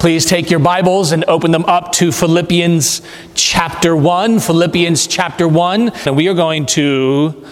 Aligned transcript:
Please 0.00 0.24
take 0.24 0.50
your 0.50 0.60
Bibles 0.60 1.12
and 1.12 1.26
open 1.28 1.50
them 1.50 1.66
up 1.66 1.92
to 1.92 2.10
Philippians 2.10 3.02
chapter 3.34 3.94
1. 3.94 4.40
Philippians 4.40 5.06
chapter 5.06 5.46
1. 5.46 5.90
And 6.06 6.16
we 6.16 6.26
are 6.28 6.32
going 6.32 6.64
to 6.66 7.46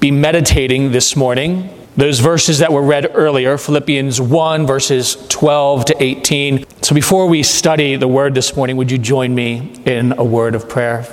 be 0.00 0.10
meditating 0.10 0.92
this 0.92 1.14
morning 1.14 1.68
those 1.98 2.18
verses 2.20 2.60
that 2.60 2.72
were 2.72 2.80
read 2.80 3.10
earlier, 3.12 3.58
Philippians 3.58 4.18
1, 4.18 4.66
verses 4.66 5.14
12 5.28 5.84
to 5.84 6.02
18. 6.02 6.64
So 6.80 6.94
before 6.94 7.26
we 7.26 7.42
study 7.42 7.96
the 7.96 8.08
word 8.08 8.34
this 8.34 8.56
morning, 8.56 8.78
would 8.78 8.90
you 8.90 8.96
join 8.96 9.34
me 9.34 9.74
in 9.84 10.12
a 10.12 10.24
word 10.24 10.54
of 10.54 10.70
prayer? 10.70 11.04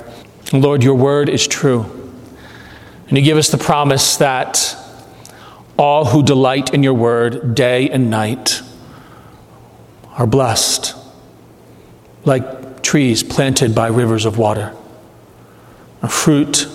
Lord, 0.54 0.82
your 0.82 0.94
word 0.94 1.28
is 1.28 1.46
true. 1.46 1.84
And 3.08 3.18
you 3.18 3.22
give 3.22 3.36
us 3.36 3.50
the 3.50 3.58
promise 3.58 4.16
that 4.16 4.74
all 5.78 6.06
who 6.06 6.22
delight 6.22 6.72
in 6.72 6.82
your 6.82 6.94
word 6.94 7.54
day 7.54 7.90
and 7.90 8.08
night 8.08 8.62
are 10.18 10.26
blessed, 10.26 10.94
like 12.24 12.82
trees 12.82 13.22
planted 13.22 13.74
by 13.74 13.86
rivers 13.86 14.24
of 14.26 14.36
water. 14.36 14.74
A 16.02 16.08
fruit, 16.08 16.68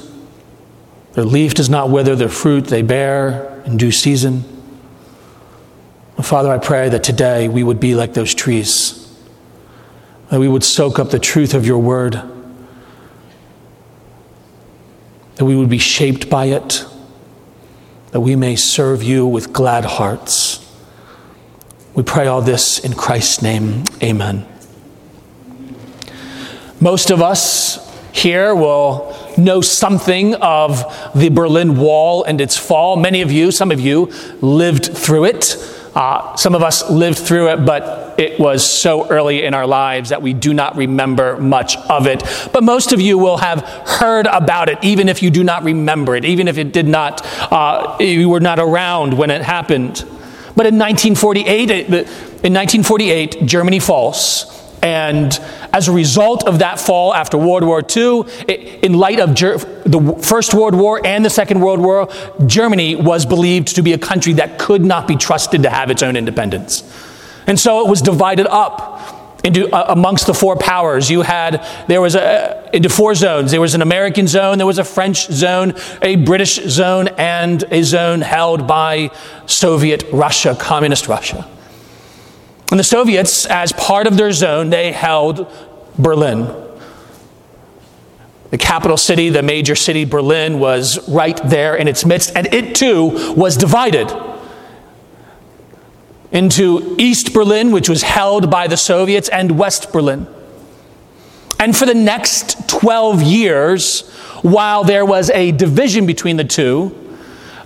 their 1.12 1.26
leaf 1.26 1.54
does 1.54 1.70
not 1.70 1.90
wither, 1.90 2.16
their 2.16 2.30
fruit 2.30 2.66
they 2.66 2.82
bear 2.82 3.62
in 3.66 3.78
due 3.78 3.92
season. 3.92 4.46
Father, 6.22 6.50
I 6.50 6.58
pray 6.58 6.88
that 6.88 7.04
today 7.04 7.50
we 7.50 7.64
would 7.64 7.82
be 7.82 7.96
like 7.96 8.14
those 8.14 8.34
trees, 8.34 9.14
that 10.30 10.40
we 10.40 10.48
would 10.48 10.64
soak 10.64 10.98
up 10.98 11.10
the 11.10 11.20
truth 11.20 11.54
of 11.54 11.68
your 11.68 11.80
word, 11.80 12.14
that 15.36 15.44
we 15.44 15.56
would 15.56 15.70
be 15.70 15.80
shaped 15.80 16.30
by 16.30 16.46
it, 16.46 16.86
that 18.12 18.22
we 18.22 18.38
may 18.38 18.56
serve 18.56 19.04
you 19.04 19.28
with 19.28 19.52
glad 19.52 19.84
hearts. 19.84 20.63
We 21.96 22.02
pray 22.02 22.26
all 22.26 22.42
this 22.42 22.80
in 22.80 22.94
Christ's 22.94 23.44
name. 23.44 23.84
Amen. 24.02 24.48
Most 26.80 27.12
of 27.12 27.22
us 27.22 27.80
here 28.12 28.56
will 28.56 29.16
know 29.38 29.62
something 29.62 30.34
of 30.36 31.12
the 31.14 31.30
Berlin 31.30 31.78
Wall 31.78 32.24
and 32.24 32.42
its 32.42 32.58
fall. 32.58 32.96
Many 32.96 33.22
of 33.22 33.32
you, 33.32 33.52
some 33.52 33.72
of 33.72 33.80
you, 33.80 34.12
lived 34.42 34.86
through 34.86 35.26
it. 35.26 35.56
Uh, 35.94 36.36
some 36.36 36.56
of 36.56 36.64
us 36.64 36.90
lived 36.90 37.20
through 37.20 37.50
it, 37.50 37.58
but 37.58 38.20
it 38.20 38.40
was 38.40 38.68
so 38.68 39.08
early 39.10 39.44
in 39.44 39.54
our 39.54 39.68
lives 39.68 40.10
that 40.10 40.24
we 40.24 40.34
do 40.34 40.52
not 40.52 40.76
remember 40.76 41.38
much 41.38 41.78
of 41.78 42.08
it. 42.08 42.24
But 42.52 42.64
most 42.64 42.92
of 42.92 43.02
you 43.02 43.20
will 43.20 43.38
have 43.38 43.62
heard 43.86 44.26
about 44.26 44.68
it, 44.68 44.80
even 44.84 45.10
if 45.10 45.22
you 45.22 45.30
do 45.30 45.44
not 45.44 45.64
remember 45.64 46.16
it, 46.16 46.26
even 46.26 46.48
if 46.48 46.58
it 46.58 46.74
did 46.74 46.88
not, 46.88 47.22
uh, 47.52 47.98
you 48.00 48.30
were 48.30 48.40
not 48.40 48.58
around 48.58 49.16
when 49.16 49.30
it 49.30 49.44
happened. 49.44 50.04
But 50.56 50.68
in 50.68 50.78
1948, 50.78 51.70
in 51.72 52.54
1948, 52.54 53.46
Germany 53.46 53.80
falls. 53.80 54.46
And 54.84 55.40
as 55.72 55.88
a 55.88 55.94
result 55.94 56.46
of 56.46 56.60
that 56.60 56.78
fall 56.78 57.14
after 57.14 57.38
World 57.38 57.64
War 57.64 57.82
II, 57.82 58.24
in 58.84 58.94
light 58.96 59.20
of 59.20 59.34
the 59.34 60.20
First 60.22 60.54
World 60.54 60.76
War 60.76 61.00
and 61.06 61.24
the 61.24 61.30
Second 61.30 61.62
World 61.62 61.80
War, 61.80 62.10
Germany 62.46 62.96
was 62.96 63.26
believed 63.26 63.76
to 63.76 63.82
be 63.82 63.94
a 63.94 63.98
country 63.98 64.34
that 64.34 64.60
could 64.60 64.84
not 64.84 65.08
be 65.08 65.16
trusted 65.16 65.64
to 65.64 65.70
have 65.70 65.90
its 65.90 66.04
own 66.04 66.18
independence. 66.18 66.84
And 67.48 67.58
so 67.58 67.86
it 67.86 67.90
was 67.90 68.02
divided 68.02 68.46
up 68.48 69.23
into 69.44 69.70
uh, 69.74 69.86
amongst 69.90 70.26
the 70.26 70.34
four 70.34 70.56
powers. 70.56 71.10
You 71.10 71.22
had 71.22 71.66
there 71.88 72.02
was 72.02 72.16
a 72.16 72.70
into 72.74 72.90
four 72.90 73.14
zones. 73.14 73.52
There 73.52 73.62
was 73.62 73.76
an 73.76 73.82
American 73.82 74.28
zone, 74.28 74.58
there 74.58 74.68
was 74.68 74.80
a 74.80 74.84
French 74.84 75.26
zone, 75.26 75.74
a 76.02 76.16
British 76.16 76.56
zone, 76.56 77.10
and 77.18 77.64
a 77.72 77.84
zone 77.84 78.22
held 78.22 78.68
by 78.68 79.12
Soviet 79.46 80.06
Russia, 80.12 80.56
communist 80.60 81.08
Russia. 81.08 81.48
And 82.72 82.80
the 82.80 82.84
Soviets, 82.84 83.46
as 83.46 83.72
part 83.74 84.08
of 84.08 84.18
their 84.18 84.32
zone, 84.32 84.70
they 84.72 84.92
held 84.92 85.48
Berlin. 86.00 86.48
The 88.50 88.58
capital 88.58 88.98
city, 88.98 89.30
the 89.30 89.44
major 89.44 89.76
city, 89.76 90.06
Berlin, 90.06 90.60
was 90.60 91.08
right 91.10 91.40
there 91.44 91.76
in 91.76 91.88
its 91.88 92.06
midst, 92.06 92.32
and 92.36 92.52
it 92.54 92.76
too 92.76 93.34
was 93.36 93.58
divided 93.58 94.10
into 96.34 96.96
East 96.98 97.34
Berlin, 97.34 97.72
which 97.72 97.88
was 97.88 98.02
held 98.02 98.52
by 98.52 98.68
the 98.68 98.76
Soviets, 98.76 99.30
and 99.30 99.58
West 99.58 99.94
Berlin. 99.94 100.28
And 101.60 101.78
for 101.78 101.86
the 101.86 101.94
next 101.94 102.68
12 102.68 103.22
years, 103.22 104.10
while 104.42 104.84
there 104.84 105.06
was 105.06 105.30
a 105.30 105.52
division 105.52 106.06
between 106.06 106.36
the 106.36 106.44
two, 106.44 107.00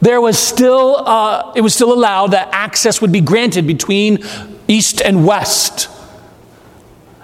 there 0.01 0.21
was 0.21 0.37
still, 0.37 0.97
uh, 0.97 1.53
it 1.55 1.61
was 1.61 1.73
still 1.73 1.91
allowed 1.91 2.27
that 2.27 2.49
access 2.51 3.01
would 3.01 3.11
be 3.11 3.21
granted 3.21 3.65
between 3.65 4.19
East 4.67 5.01
and 5.01 5.25
West. 5.25 5.89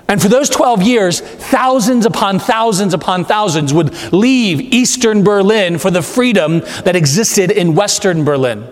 And 0.07 0.21
for 0.21 0.27
those 0.27 0.49
12 0.49 0.81
years, 0.81 1.19
thousands 1.19 2.05
upon 2.05 2.39
thousands 2.39 2.93
upon 2.93 3.25
thousands 3.25 3.73
would 3.73 3.93
leave 4.13 4.59
Eastern 4.59 5.23
Berlin 5.23 5.77
for 5.77 5.91
the 5.91 6.01
freedom 6.01 6.59
that 6.83 6.95
existed 6.95 7.51
in 7.51 7.75
Western 7.75 8.23
Berlin. 8.23 8.67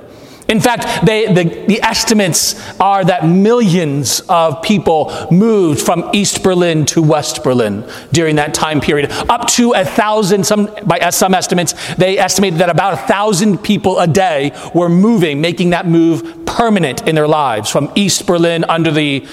In 0.48 0.60
fact, 0.60 1.06
they, 1.06 1.32
the, 1.32 1.44
the 1.68 1.82
estimates 1.82 2.56
are 2.80 3.06
that 3.06 3.26
millions 3.26 4.22
of 4.28 4.62
people 4.62 5.14
moved 5.32 5.82
from 5.82 6.10
East 6.14 6.44
Berlin 6.44 6.86
to 6.88 7.02
West 7.02 7.44
Berlin 7.44 7.88
during 8.12 8.36
that 8.36 8.54
time 8.54 8.82
period. 8.82 9.12
Up 9.30 9.48
to 9.50 9.74
a 9.74 9.86
thousand, 9.86 10.46
some, 10.46 10.70
by 10.86 11.10
some 11.12 11.34
estimates, 11.34 11.96
they 11.96 12.18
estimated 12.18 12.60
that 12.60 12.70
about 12.70 12.94
a 12.94 12.98
thousand 12.98 13.60
people 13.60 14.00
a 14.00 14.08
day 14.08 14.52
were 14.74 14.90
moving, 14.90 15.40
making 15.40 15.70
that 15.70 15.88
move 15.88 16.46
permanent 16.46 17.08
in 17.08 17.16
their 17.16 17.28
lives 17.28 17.70
from 17.70 17.92
East 17.96 18.28
Berlin 18.28 18.66
under 18.66 18.92
the, 18.92 19.26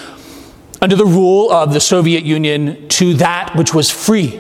under 0.80 0.94
the 0.94 1.06
rule 1.06 1.50
of 1.50 1.72
the 1.72 1.80
Soviet 1.80 2.22
Union 2.22 2.88
to 2.90 3.14
that 3.14 3.56
which 3.56 3.74
was 3.74 3.90
free 3.90 4.38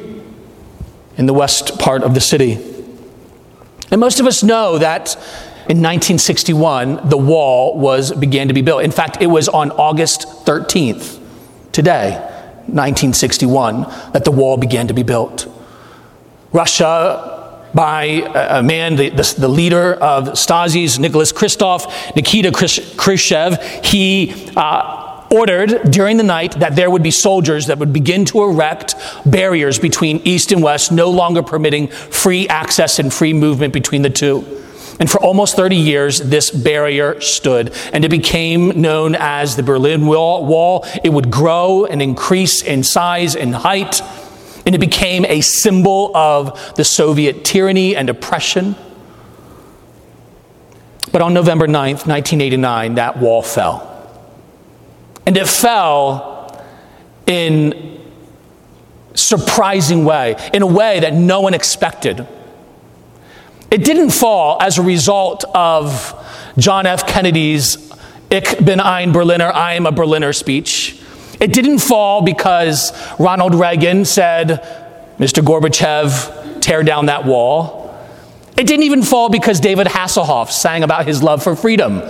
in 1.16 1.26
the 1.26 1.34
west 1.34 1.78
part 1.80 2.04
of 2.04 2.14
the 2.14 2.20
city. 2.20 2.64
And 3.90 4.00
most 4.00 4.20
of 4.20 4.26
us 4.26 4.42
know 4.42 4.78
that 4.78 5.16
in 5.68 5.82
1961, 5.82 7.10
the 7.10 7.18
wall 7.18 7.78
was 7.78 8.10
began 8.12 8.48
to 8.48 8.54
be 8.54 8.62
built. 8.62 8.82
In 8.82 8.90
fact, 8.90 9.20
it 9.20 9.26
was 9.26 9.50
on 9.50 9.70
August 9.72 10.22
13th, 10.46 11.20
today, 11.72 12.12
1961, 12.68 13.82
that 14.14 14.24
the 14.24 14.30
wall 14.30 14.56
began 14.56 14.88
to 14.88 14.94
be 14.94 15.02
built. 15.02 15.46
Russia, 16.54 17.68
by 17.74 18.04
a 18.04 18.62
man, 18.62 18.96
the, 18.96 19.10
the, 19.10 19.34
the 19.36 19.48
leader 19.48 19.92
of 19.92 20.28
Stasi's, 20.38 20.98
Nicholas 20.98 21.32
Kristov, 21.32 21.86
Nikita 22.16 22.50
Khrushchev, 22.50 23.62
he 23.84 24.50
uh, 24.56 25.26
ordered 25.30 25.90
during 25.90 26.16
the 26.16 26.22
night 26.22 26.52
that 26.60 26.76
there 26.76 26.90
would 26.90 27.02
be 27.02 27.10
soldiers 27.10 27.66
that 27.66 27.78
would 27.78 27.92
begin 27.92 28.24
to 28.24 28.42
erect 28.42 28.94
barriers 29.26 29.78
between 29.78 30.22
East 30.24 30.50
and 30.50 30.62
West, 30.62 30.90
no 30.90 31.10
longer 31.10 31.42
permitting 31.42 31.88
free 31.88 32.48
access 32.48 32.98
and 32.98 33.12
free 33.12 33.34
movement 33.34 33.74
between 33.74 34.00
the 34.00 34.08
two. 34.08 34.64
And 34.98 35.08
for 35.08 35.20
almost 35.20 35.54
30 35.54 35.76
years, 35.76 36.18
this 36.18 36.50
barrier 36.50 37.20
stood, 37.20 37.72
and 37.92 38.04
it 38.04 38.08
became 38.08 38.80
known 38.80 39.14
as 39.14 39.54
the 39.54 39.62
Berlin 39.62 40.06
Wall. 40.06 40.84
It 41.04 41.10
would 41.10 41.30
grow 41.30 41.84
and 41.84 42.02
increase 42.02 42.62
in 42.62 42.82
size 42.82 43.36
and 43.36 43.54
height, 43.54 44.00
and 44.66 44.74
it 44.74 44.80
became 44.80 45.24
a 45.26 45.40
symbol 45.40 46.16
of 46.16 46.74
the 46.74 46.84
Soviet 46.84 47.44
tyranny 47.44 47.94
and 47.94 48.10
oppression. 48.10 48.74
But 51.12 51.22
on 51.22 51.32
November 51.32 51.66
9th, 51.66 52.06
1989, 52.06 52.96
that 52.96 53.18
wall 53.18 53.42
fell. 53.42 53.84
And 55.24 55.36
it 55.36 55.46
fell 55.46 56.60
in 57.26 58.00
surprising 59.14 60.04
way, 60.04 60.36
in 60.52 60.62
a 60.62 60.66
way 60.66 61.00
that 61.00 61.14
no 61.14 61.40
one 61.40 61.54
expected. 61.54 62.26
It 63.70 63.84
didn't 63.84 64.10
fall 64.10 64.56
as 64.62 64.78
a 64.78 64.82
result 64.82 65.44
of 65.54 66.14
John 66.56 66.86
F. 66.86 67.06
Kennedy's 67.06 67.76
Ich 68.30 68.58
bin 68.64 68.80
ein 68.80 69.12
Berliner, 69.12 69.50
I 69.54 69.74
am 69.74 69.86
a 69.86 69.92
Berliner 69.92 70.32
speech. 70.32 70.98
It 71.40 71.52
didn't 71.52 71.78
fall 71.78 72.22
because 72.22 72.92
Ronald 73.18 73.54
Reagan 73.54 74.04
said, 74.04 74.60
Mr. 75.18 75.42
Gorbachev, 75.42 76.60
tear 76.60 76.82
down 76.82 77.06
that 77.06 77.24
wall. 77.24 77.94
It 78.56 78.66
didn't 78.66 78.84
even 78.84 79.02
fall 79.02 79.28
because 79.28 79.60
David 79.60 79.86
Hasselhoff 79.86 80.50
sang 80.50 80.82
about 80.82 81.06
his 81.06 81.22
love 81.22 81.42
for 81.42 81.54
freedom 81.54 82.02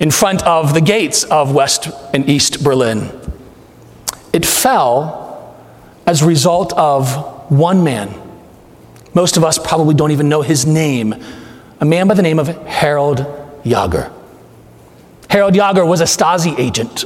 in 0.00 0.10
front 0.10 0.42
of 0.42 0.74
the 0.74 0.80
gates 0.80 1.24
of 1.24 1.54
West 1.54 1.88
and 2.12 2.28
East 2.28 2.64
Berlin. 2.64 3.10
It 4.32 4.44
fell 4.44 5.54
as 6.06 6.22
a 6.22 6.26
result 6.26 6.72
of 6.72 7.50
one 7.50 7.84
man 7.84 8.23
most 9.14 9.36
of 9.36 9.44
us 9.44 9.58
probably 9.58 9.94
don't 9.94 10.10
even 10.10 10.28
know 10.28 10.42
his 10.42 10.66
name. 10.66 11.14
A 11.80 11.84
man 11.84 12.08
by 12.08 12.14
the 12.14 12.22
name 12.22 12.38
of 12.38 12.48
Harald 12.66 13.18
Jäger. 13.64 14.12
Harald 15.30 15.54
Jäger 15.54 15.86
was 15.86 16.00
a 16.00 16.04
Stasi 16.04 16.58
agent. 16.58 17.04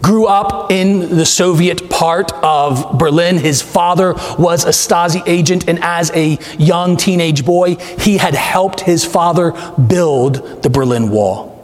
Grew 0.00 0.26
up 0.26 0.70
in 0.70 1.16
the 1.16 1.26
Soviet 1.26 1.90
part 1.90 2.32
of 2.34 2.98
Berlin. 2.98 3.36
His 3.38 3.60
father 3.60 4.14
was 4.38 4.64
a 4.64 4.68
Stasi 4.68 5.22
agent, 5.26 5.68
and 5.68 5.80
as 5.82 6.10
a 6.12 6.38
young 6.56 6.96
teenage 6.96 7.44
boy, 7.44 7.74
he 7.98 8.16
had 8.16 8.34
helped 8.34 8.80
his 8.80 9.04
father 9.04 9.52
build 9.88 10.62
the 10.62 10.70
Berlin 10.70 11.10
Wall. 11.10 11.54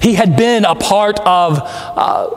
He 0.00 0.14
had 0.14 0.36
been 0.36 0.64
a 0.64 0.76
part 0.76 1.18
of 1.20 1.58
uh, 1.60 2.36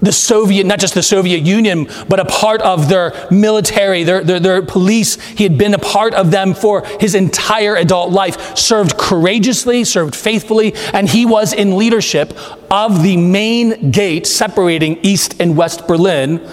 the 0.00 0.12
Soviet, 0.12 0.64
not 0.64 0.78
just 0.78 0.94
the 0.94 1.02
Soviet 1.02 1.40
Union, 1.40 1.88
but 2.08 2.20
a 2.20 2.24
part 2.24 2.62
of 2.62 2.88
their 2.88 3.12
military, 3.30 4.04
their, 4.04 4.22
their, 4.22 4.38
their, 4.38 4.62
police. 4.62 5.20
He 5.20 5.44
had 5.44 5.58
been 5.58 5.74
a 5.74 5.78
part 5.78 6.14
of 6.14 6.30
them 6.30 6.54
for 6.54 6.84
his 7.00 7.14
entire 7.14 7.74
adult 7.76 8.12
life, 8.12 8.56
served 8.56 8.96
courageously, 8.96 9.84
served 9.84 10.14
faithfully, 10.14 10.74
and 10.92 11.08
he 11.08 11.26
was 11.26 11.52
in 11.52 11.76
leadership 11.76 12.36
of 12.70 13.02
the 13.02 13.16
main 13.16 13.90
gate 13.90 14.26
separating 14.26 14.98
East 15.02 15.40
and 15.40 15.56
West 15.56 15.86
Berlin 15.88 16.46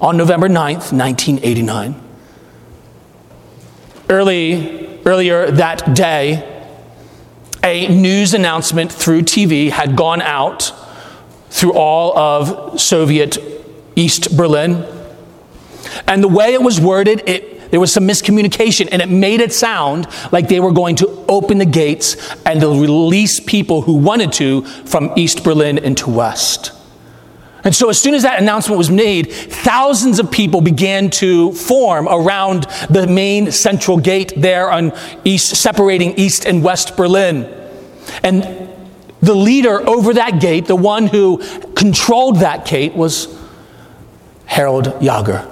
on 0.00 0.16
November 0.16 0.48
9th, 0.48 0.92
1989. 0.92 2.02
Early, 4.08 5.00
earlier 5.04 5.50
that 5.50 5.94
day, 5.94 6.54
a 7.62 7.88
news 7.88 8.34
announcement 8.34 8.90
through 8.90 9.22
TV 9.22 9.70
had 9.70 9.96
gone 9.96 10.22
out 10.22 10.72
through 11.50 11.72
all 11.74 12.16
of 12.16 12.80
Soviet 12.80 13.38
East 13.96 14.36
Berlin. 14.36 14.84
And 16.06 16.22
the 16.22 16.28
way 16.28 16.54
it 16.54 16.62
was 16.62 16.80
worded, 16.80 17.22
it, 17.26 17.70
there 17.70 17.80
was 17.80 17.92
some 17.92 18.06
miscommunication, 18.06 18.88
and 18.90 19.02
it 19.02 19.08
made 19.08 19.40
it 19.40 19.52
sound 19.52 20.06
like 20.32 20.48
they 20.48 20.60
were 20.60 20.72
going 20.72 20.96
to 20.96 21.24
open 21.28 21.58
the 21.58 21.66
gates 21.66 22.16
and 22.46 22.62
release 22.62 23.40
people 23.40 23.82
who 23.82 23.94
wanted 23.94 24.32
to 24.34 24.62
from 24.62 25.12
East 25.16 25.44
Berlin 25.44 25.78
into 25.78 26.10
West. 26.10 26.72
And 27.64 27.74
so, 27.74 27.90
as 27.90 28.00
soon 28.00 28.14
as 28.14 28.22
that 28.22 28.40
announcement 28.40 28.78
was 28.78 28.88
made, 28.88 29.30
thousands 29.32 30.18
of 30.18 30.30
people 30.30 30.60
began 30.60 31.10
to 31.10 31.52
form 31.52 32.08
around 32.08 32.66
the 32.88 33.06
main 33.06 33.50
central 33.50 33.98
gate 33.98 34.32
there 34.36 34.70
on 34.70 34.92
east, 35.24 35.56
separating 35.56 36.14
East 36.14 36.46
and 36.46 36.62
West 36.62 36.96
Berlin. 36.96 37.52
And 38.22 38.57
the 39.20 39.34
leader 39.34 39.86
over 39.88 40.14
that 40.14 40.40
gate, 40.40 40.66
the 40.66 40.76
one 40.76 41.06
who 41.06 41.38
controlled 41.74 42.36
that 42.40 42.66
gate, 42.66 42.94
was 42.94 43.36
Harald 44.46 44.86
Jäger. 45.00 45.50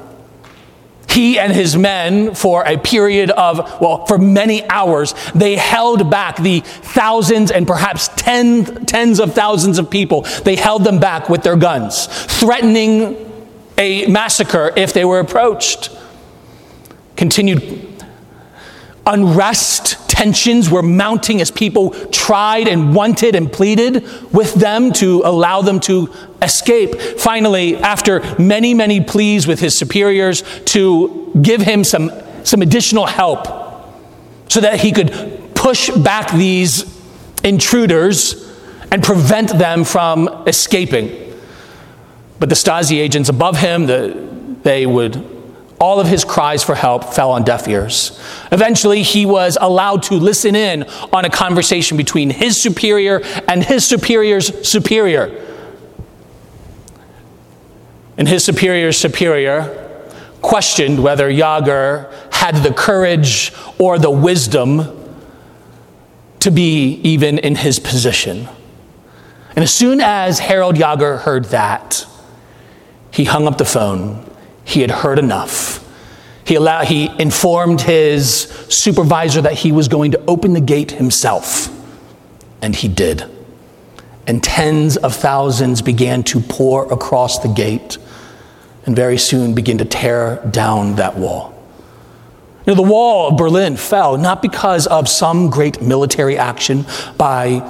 He 1.09 1.39
and 1.39 1.53
his 1.53 1.77
men, 1.77 2.35
for 2.35 2.63
a 2.67 2.77
period 2.77 3.31
of, 3.31 3.81
well, 3.81 4.05
for 4.05 4.19
many 4.19 4.69
hours, 4.69 5.15
they 5.35 5.57
held 5.57 6.11
back 6.11 6.37
the 6.37 6.61
thousands 6.61 7.51
and 7.51 7.67
perhaps 7.67 8.09
ten, 8.09 8.85
tens 8.85 9.19
of 9.19 9.35
thousands 9.35 9.79
of 9.79 9.89
people. 9.89 10.23
They 10.45 10.57
held 10.57 10.85
them 10.85 11.01
back 11.01 11.31
with 11.31 11.43
their 11.43 11.57
guns, 11.57 12.07
threatening 12.07 13.17
a 13.79 14.07
massacre 14.09 14.73
if 14.77 14.93
they 14.93 15.05
were 15.05 15.21
approached. 15.21 15.91
Continued 17.17 18.05
unrest 19.07 20.06
tensions 20.17 20.71
were 20.71 20.83
mounting 20.83 21.43
as 21.43 21.51
people 21.51 21.91
tried 22.11 22.67
and 22.69 22.95
wanted 22.95 23.35
and 23.35 23.53
pleaded 23.53 24.03
with 24.33 24.55
them 24.55 24.91
to 24.91 25.21
allow 25.27 25.61
them 25.61 25.79
to 25.79 26.11
escape. 26.41 26.99
Finally, 27.19 27.77
after 27.77 28.21
many, 28.39 28.73
many 28.73 28.99
pleas 29.03 29.47
with 29.47 29.61
his 29.61 29.77
superiors 29.77 30.43
to 30.65 31.31
give 31.43 31.61
him 31.61 31.85
some, 31.85 32.11
some 32.45 32.63
additional 32.63 33.05
help 33.05 33.47
so 34.49 34.61
that 34.61 34.81
he 34.81 34.91
could 34.91 35.11
push 35.55 35.91
back 35.91 36.33
these 36.33 36.99
intruders 37.45 38.51
and 38.91 39.03
prevent 39.03 39.51
them 39.59 39.85
from 39.85 40.29
escaping. 40.47 41.11
But 42.39 42.49
the 42.49 42.55
Stasi 42.55 42.97
agents 42.97 43.29
above 43.29 43.59
him, 43.59 43.85
the, 43.85 44.27
they 44.63 44.87
would 44.87 45.36
all 45.79 46.01
of 46.01 46.07
his 46.07 46.25
cries 46.25 46.63
for 46.63 46.75
help 46.75 47.13
fell 47.13 47.33
on 47.33 47.45
deaf 47.45 47.69
ears. 47.69 48.19
Eventually, 48.51 49.03
he 49.03 49.27
was 49.27 49.59
allowed 49.61 50.03
to 50.05 50.15
listen 50.15 50.55
in 50.55 50.85
on 51.13 51.25
a 51.25 51.31
conversation 51.31 51.97
between 51.97 52.31
his 52.31 52.61
superior 52.61 53.21
and 53.47 53.63
his 53.63 53.87
superior's 53.87 54.67
superior. 54.67 55.43
And 58.17 58.27
his 58.27 58.45
superior's 58.45 58.97
superior 58.97 59.83
questioned 60.41 61.03
whether 61.03 61.31
Jäger 61.31 62.11
had 62.33 62.57
the 62.57 62.73
courage 62.73 63.53
or 63.79 63.99
the 63.99 64.11
wisdom 64.11 65.05
to 66.41 66.51
be 66.51 67.01
even 67.03 67.39
in 67.39 67.57
his 67.57 67.79
position. 67.79 68.49
And 69.55 69.63
as 69.63 69.75
soon 69.75 70.01
as 70.01 70.39
Harald 70.39 70.77
Jäger 70.77 71.21
heard 71.21 71.47
that, 71.47 72.07
he 73.11 73.25
hung 73.25 73.47
up 73.47 73.59
the 73.59 73.65
phone 73.65 74.27
he 74.67 74.81
had 74.81 74.91
heard 74.91 75.19
enough. 75.19 75.83
He, 76.45 76.57
allowed, 76.57 76.89
he 76.89 77.09
informed 77.21 77.81
his 77.81 78.29
supervisor 78.69 79.41
that 79.43 79.55
he 79.55 79.73
was 79.73 79.89
going 79.89 80.11
to 80.11 80.23
open 80.27 80.53
the 80.53 80.61
gate 80.61 80.91
himself, 80.91 81.69
and 82.61 82.75
he 82.75 82.89
did. 82.89 83.25
And 84.27 84.43
tens 84.43 84.97
of 84.97 85.15
thousands 85.15 85.83
began 85.83 86.25
to 86.25 86.41
pour 86.41 86.93
across 86.93 87.39
the 87.39 87.49
gate 87.49 87.99
and 88.87 88.97
very 88.97 89.19
soon 89.19 89.55
begin 89.55 89.79
to 89.79 89.85
tear 89.85 90.45
down 90.51 90.97
that 90.97 91.17
wall. 91.17 91.53
You 92.67 92.75
know, 92.75 92.83
the 92.83 92.91
wall 92.91 93.31
of 93.31 93.37
Berlin 93.37 93.77
fell 93.77 94.19
not 94.19 94.43
because 94.43 94.89
of 94.89 95.09
some 95.09 95.49
great 95.49 95.81
military 95.81 96.37
action 96.37 96.87
by, 97.17 97.61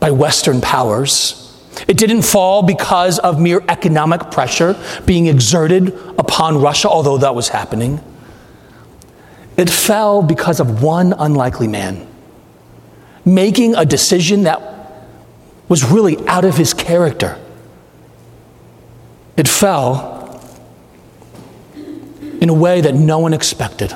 by 0.00 0.12
Western 0.12 0.62
powers 0.62 1.47
it 1.86 1.96
didn't 1.96 2.22
fall 2.22 2.62
because 2.62 3.18
of 3.18 3.40
mere 3.40 3.62
economic 3.68 4.30
pressure 4.30 4.76
being 5.06 5.26
exerted 5.26 5.88
upon 6.18 6.60
Russia, 6.60 6.88
although 6.88 7.18
that 7.18 7.34
was 7.34 7.48
happening. 7.48 8.00
It 9.56 9.70
fell 9.70 10.22
because 10.22 10.60
of 10.60 10.82
one 10.82 11.14
unlikely 11.18 11.68
man 11.68 12.08
making 13.24 13.74
a 13.74 13.84
decision 13.84 14.44
that 14.44 14.62
was 15.68 15.84
really 15.84 16.16
out 16.26 16.44
of 16.44 16.56
his 16.56 16.72
character. 16.72 17.38
It 19.36 19.46
fell 19.46 20.40
in 22.40 22.48
a 22.48 22.54
way 22.54 22.80
that 22.80 22.94
no 22.94 23.18
one 23.18 23.34
expected. 23.34 23.94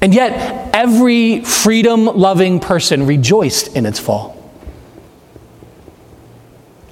And 0.00 0.14
yet, 0.14 0.70
every 0.74 1.44
freedom 1.44 2.06
loving 2.06 2.60
person 2.60 3.06
rejoiced 3.06 3.76
in 3.76 3.86
its 3.86 3.98
fall. 3.98 4.37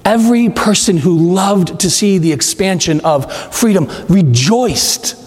Every 0.07 0.47
person 0.47 0.95
who 0.95 1.33
loved 1.33 1.81
to 1.81 1.89
see 1.89 2.17
the 2.17 2.31
expansion 2.31 3.01
of 3.01 3.29
freedom 3.53 3.89
rejoiced 4.07 5.21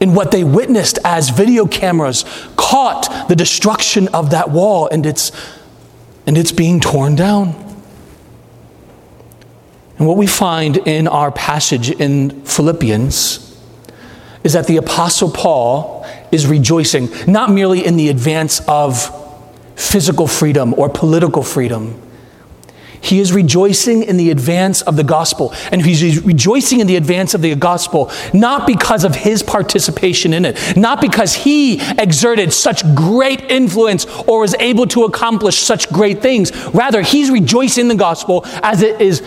in 0.00 0.14
what 0.14 0.30
they 0.30 0.42
witnessed 0.42 0.98
as 1.04 1.28
video 1.28 1.66
cameras 1.66 2.24
caught 2.56 3.28
the 3.28 3.36
destruction 3.36 4.08
of 4.14 4.30
that 4.30 4.48
wall 4.50 4.88
and 4.88 5.04
its, 5.04 5.30
and 6.26 6.38
it's 6.38 6.52
being 6.52 6.80
torn 6.80 7.16
down. 7.16 7.48
And 9.98 10.08
what 10.08 10.16
we 10.16 10.26
find 10.26 10.78
in 10.78 11.06
our 11.06 11.30
passage 11.30 11.90
in 11.90 12.46
Philippians 12.46 13.60
is 14.42 14.54
that 14.54 14.66
the 14.68 14.78
Apostle 14.78 15.30
Paul 15.30 16.06
is 16.32 16.46
rejoicing 16.46 17.10
not 17.26 17.50
merely 17.50 17.84
in 17.84 17.98
the 17.98 18.08
advance 18.08 18.62
of 18.66 19.12
physical 19.78 20.26
freedom 20.26 20.72
or 20.78 20.88
political 20.88 21.42
freedom 21.42 22.00
he 23.06 23.20
is 23.20 23.32
rejoicing 23.32 24.02
in 24.02 24.16
the 24.16 24.30
advance 24.30 24.82
of 24.82 24.96
the 24.96 25.04
gospel. 25.04 25.54
And 25.70 25.84
he's 25.84 26.22
rejoicing 26.22 26.80
in 26.80 26.86
the 26.86 26.96
advance 26.96 27.34
of 27.34 27.42
the 27.42 27.54
gospel, 27.54 28.10
not 28.32 28.66
because 28.66 29.04
of 29.04 29.14
his 29.14 29.42
participation 29.42 30.32
in 30.32 30.44
it, 30.44 30.76
not 30.76 31.00
because 31.00 31.34
he 31.34 31.80
exerted 31.98 32.52
such 32.52 32.82
great 32.94 33.42
influence 33.50 34.06
or 34.26 34.40
was 34.40 34.54
able 34.56 34.86
to 34.88 35.04
accomplish 35.04 35.58
such 35.58 35.88
great 35.90 36.20
things. 36.20 36.54
Rather, 36.74 37.02
he's 37.02 37.30
rejoicing 37.30 37.82
in 37.82 37.88
the 37.88 37.94
gospel 37.94 38.42
as 38.62 38.82
it 38.82 39.00
is 39.00 39.20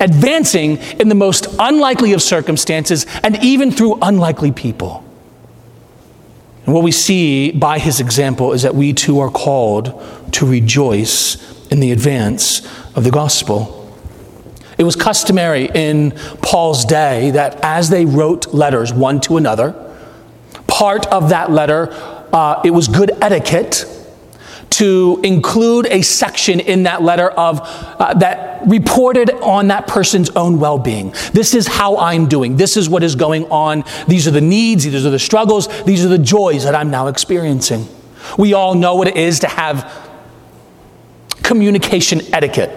advancing 0.00 0.78
in 0.98 1.08
the 1.08 1.14
most 1.14 1.46
unlikely 1.58 2.12
of 2.12 2.22
circumstances 2.22 3.06
and 3.22 3.42
even 3.42 3.70
through 3.70 3.98
unlikely 4.02 4.52
people. 4.52 5.04
And 6.64 6.74
what 6.74 6.84
we 6.84 6.92
see 6.92 7.50
by 7.52 7.78
his 7.78 8.00
example 8.00 8.52
is 8.52 8.62
that 8.62 8.74
we 8.74 8.92
too 8.92 9.20
are 9.20 9.30
called 9.30 10.00
to 10.32 10.46
rejoice 10.46 11.36
in 11.72 11.80
the 11.80 11.90
advance 11.90 12.60
of 12.94 13.02
the 13.02 13.10
gospel. 13.10 13.78
It 14.76 14.84
was 14.84 14.94
customary 14.94 15.70
in 15.74 16.12
Paul's 16.42 16.84
day 16.84 17.30
that 17.30 17.58
as 17.62 17.88
they 17.88 18.04
wrote 18.04 18.52
letters 18.52 18.92
one 18.92 19.20
to 19.22 19.38
another, 19.38 19.74
part 20.66 21.06
of 21.06 21.30
that 21.30 21.50
letter, 21.50 21.88
uh, 22.32 22.60
it 22.64 22.70
was 22.70 22.88
good 22.88 23.10
etiquette 23.22 23.86
to 24.70 25.20
include 25.22 25.86
a 25.86 26.02
section 26.02 26.60
in 26.60 26.82
that 26.82 27.02
letter 27.02 27.30
of 27.30 27.60
uh, 27.62 28.14
that 28.14 28.66
reported 28.66 29.30
on 29.30 29.68
that 29.68 29.86
person's 29.86 30.30
own 30.30 30.58
well-being. 30.60 31.14
This 31.32 31.54
is 31.54 31.66
how 31.66 31.96
I'm 31.98 32.26
doing. 32.26 32.56
This 32.56 32.76
is 32.76 32.88
what 32.88 33.02
is 33.02 33.14
going 33.14 33.44
on. 33.50 33.84
These 34.08 34.26
are 34.28 34.30
the 34.30 34.40
needs, 34.40 34.84
these 34.84 35.06
are 35.06 35.10
the 35.10 35.18
struggles, 35.18 35.68
these 35.84 36.04
are 36.04 36.08
the 36.08 36.18
joys 36.18 36.64
that 36.64 36.74
I'm 36.74 36.90
now 36.90 37.06
experiencing. 37.08 37.86
We 38.38 38.54
all 38.54 38.74
know 38.74 38.96
what 38.96 39.08
it 39.08 39.16
is 39.16 39.40
to 39.40 39.48
have 39.48 40.01
communication 41.52 42.22
etiquette. 42.34 42.70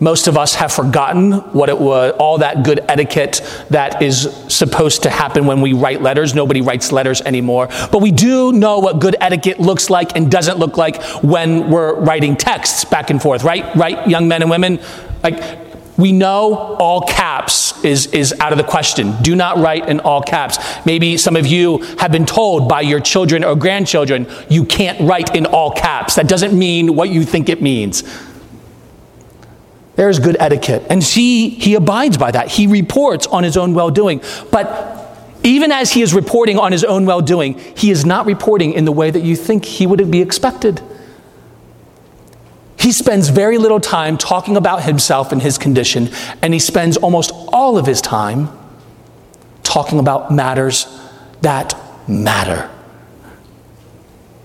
Most 0.00 0.26
of 0.26 0.36
us 0.36 0.56
have 0.56 0.72
forgotten 0.72 1.32
what 1.52 1.68
it 1.68 1.78
was, 1.78 2.14
all 2.18 2.38
that 2.38 2.64
good 2.64 2.80
etiquette 2.88 3.42
that 3.70 4.02
is 4.02 4.32
supposed 4.48 5.04
to 5.04 5.10
happen 5.10 5.46
when 5.46 5.60
we 5.60 5.72
write 5.72 6.02
letters. 6.02 6.34
Nobody 6.34 6.60
writes 6.60 6.90
letters 6.90 7.20
anymore. 7.20 7.68
But 7.92 8.02
we 8.02 8.10
do 8.10 8.52
know 8.52 8.80
what 8.80 9.00
good 9.00 9.14
etiquette 9.20 9.60
looks 9.60 9.88
like 9.88 10.16
and 10.16 10.28
doesn't 10.30 10.58
look 10.58 10.76
like 10.76 11.00
when 11.22 11.70
we're 11.70 11.94
writing 11.94 12.36
texts 12.36 12.84
back 12.84 13.10
and 13.10 13.22
forth, 13.22 13.44
right? 13.44 13.64
Right, 13.76 14.04
young 14.08 14.26
men 14.26 14.42
and 14.42 14.50
women? 14.50 14.80
Like, 15.22 15.67
We 15.98 16.12
know 16.12 16.54
all 16.78 17.02
caps 17.02 17.84
is, 17.84 18.06
is 18.06 18.32
out 18.38 18.52
of 18.52 18.58
the 18.58 18.64
question. 18.64 19.14
Do 19.20 19.34
not 19.34 19.58
write 19.58 19.88
in 19.88 19.98
all 19.98 20.22
caps. 20.22 20.58
Maybe 20.86 21.16
some 21.16 21.34
of 21.34 21.46
you 21.46 21.78
have 21.98 22.12
been 22.12 22.24
told 22.24 22.68
by 22.68 22.82
your 22.82 23.00
children 23.00 23.42
or 23.42 23.56
grandchildren, 23.56 24.28
you 24.48 24.64
can't 24.64 25.00
write 25.00 25.34
in 25.34 25.44
all 25.44 25.72
caps. 25.72 26.14
That 26.14 26.28
doesn't 26.28 26.56
mean 26.56 26.94
what 26.94 27.10
you 27.10 27.24
think 27.24 27.48
it 27.48 27.60
means. 27.60 28.04
There's 29.96 30.20
good 30.20 30.36
etiquette. 30.38 30.84
And 30.88 31.02
he, 31.02 31.48
he 31.48 31.74
abides 31.74 32.16
by 32.16 32.30
that. 32.30 32.46
He 32.46 32.68
reports 32.68 33.26
on 33.26 33.42
his 33.42 33.56
own 33.56 33.74
well 33.74 33.90
doing. 33.90 34.22
But 34.52 34.94
even 35.42 35.72
as 35.72 35.90
he 35.90 36.02
is 36.02 36.14
reporting 36.14 36.58
on 36.58 36.70
his 36.70 36.84
own 36.84 37.06
well 37.06 37.20
doing, 37.20 37.58
he 37.76 37.90
is 37.90 38.04
not 38.04 38.24
reporting 38.24 38.72
in 38.72 38.84
the 38.84 38.92
way 38.92 39.10
that 39.10 39.24
you 39.24 39.34
think 39.34 39.64
he 39.64 39.84
would 39.84 40.08
be 40.08 40.20
expected. 40.22 40.80
He 42.88 42.92
spends 42.92 43.28
very 43.28 43.58
little 43.58 43.80
time 43.80 44.16
talking 44.16 44.56
about 44.56 44.82
himself 44.82 45.30
and 45.30 45.42
his 45.42 45.58
condition, 45.58 46.08
and 46.40 46.54
he 46.54 46.58
spends 46.58 46.96
almost 46.96 47.30
all 47.48 47.76
of 47.76 47.84
his 47.84 48.00
time 48.00 48.48
talking 49.62 49.98
about 49.98 50.30
matters 50.30 50.86
that 51.42 51.78
matter. 52.08 52.70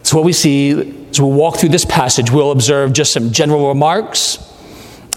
So, 0.02 0.18
what 0.18 0.26
we 0.26 0.34
see 0.34 1.08
as 1.10 1.22
we 1.22 1.28
walk 1.30 1.56
through 1.56 1.70
this 1.70 1.86
passage, 1.86 2.32
we'll 2.32 2.52
observe 2.52 2.92
just 2.92 3.14
some 3.14 3.32
general 3.32 3.70
remarks, 3.70 4.40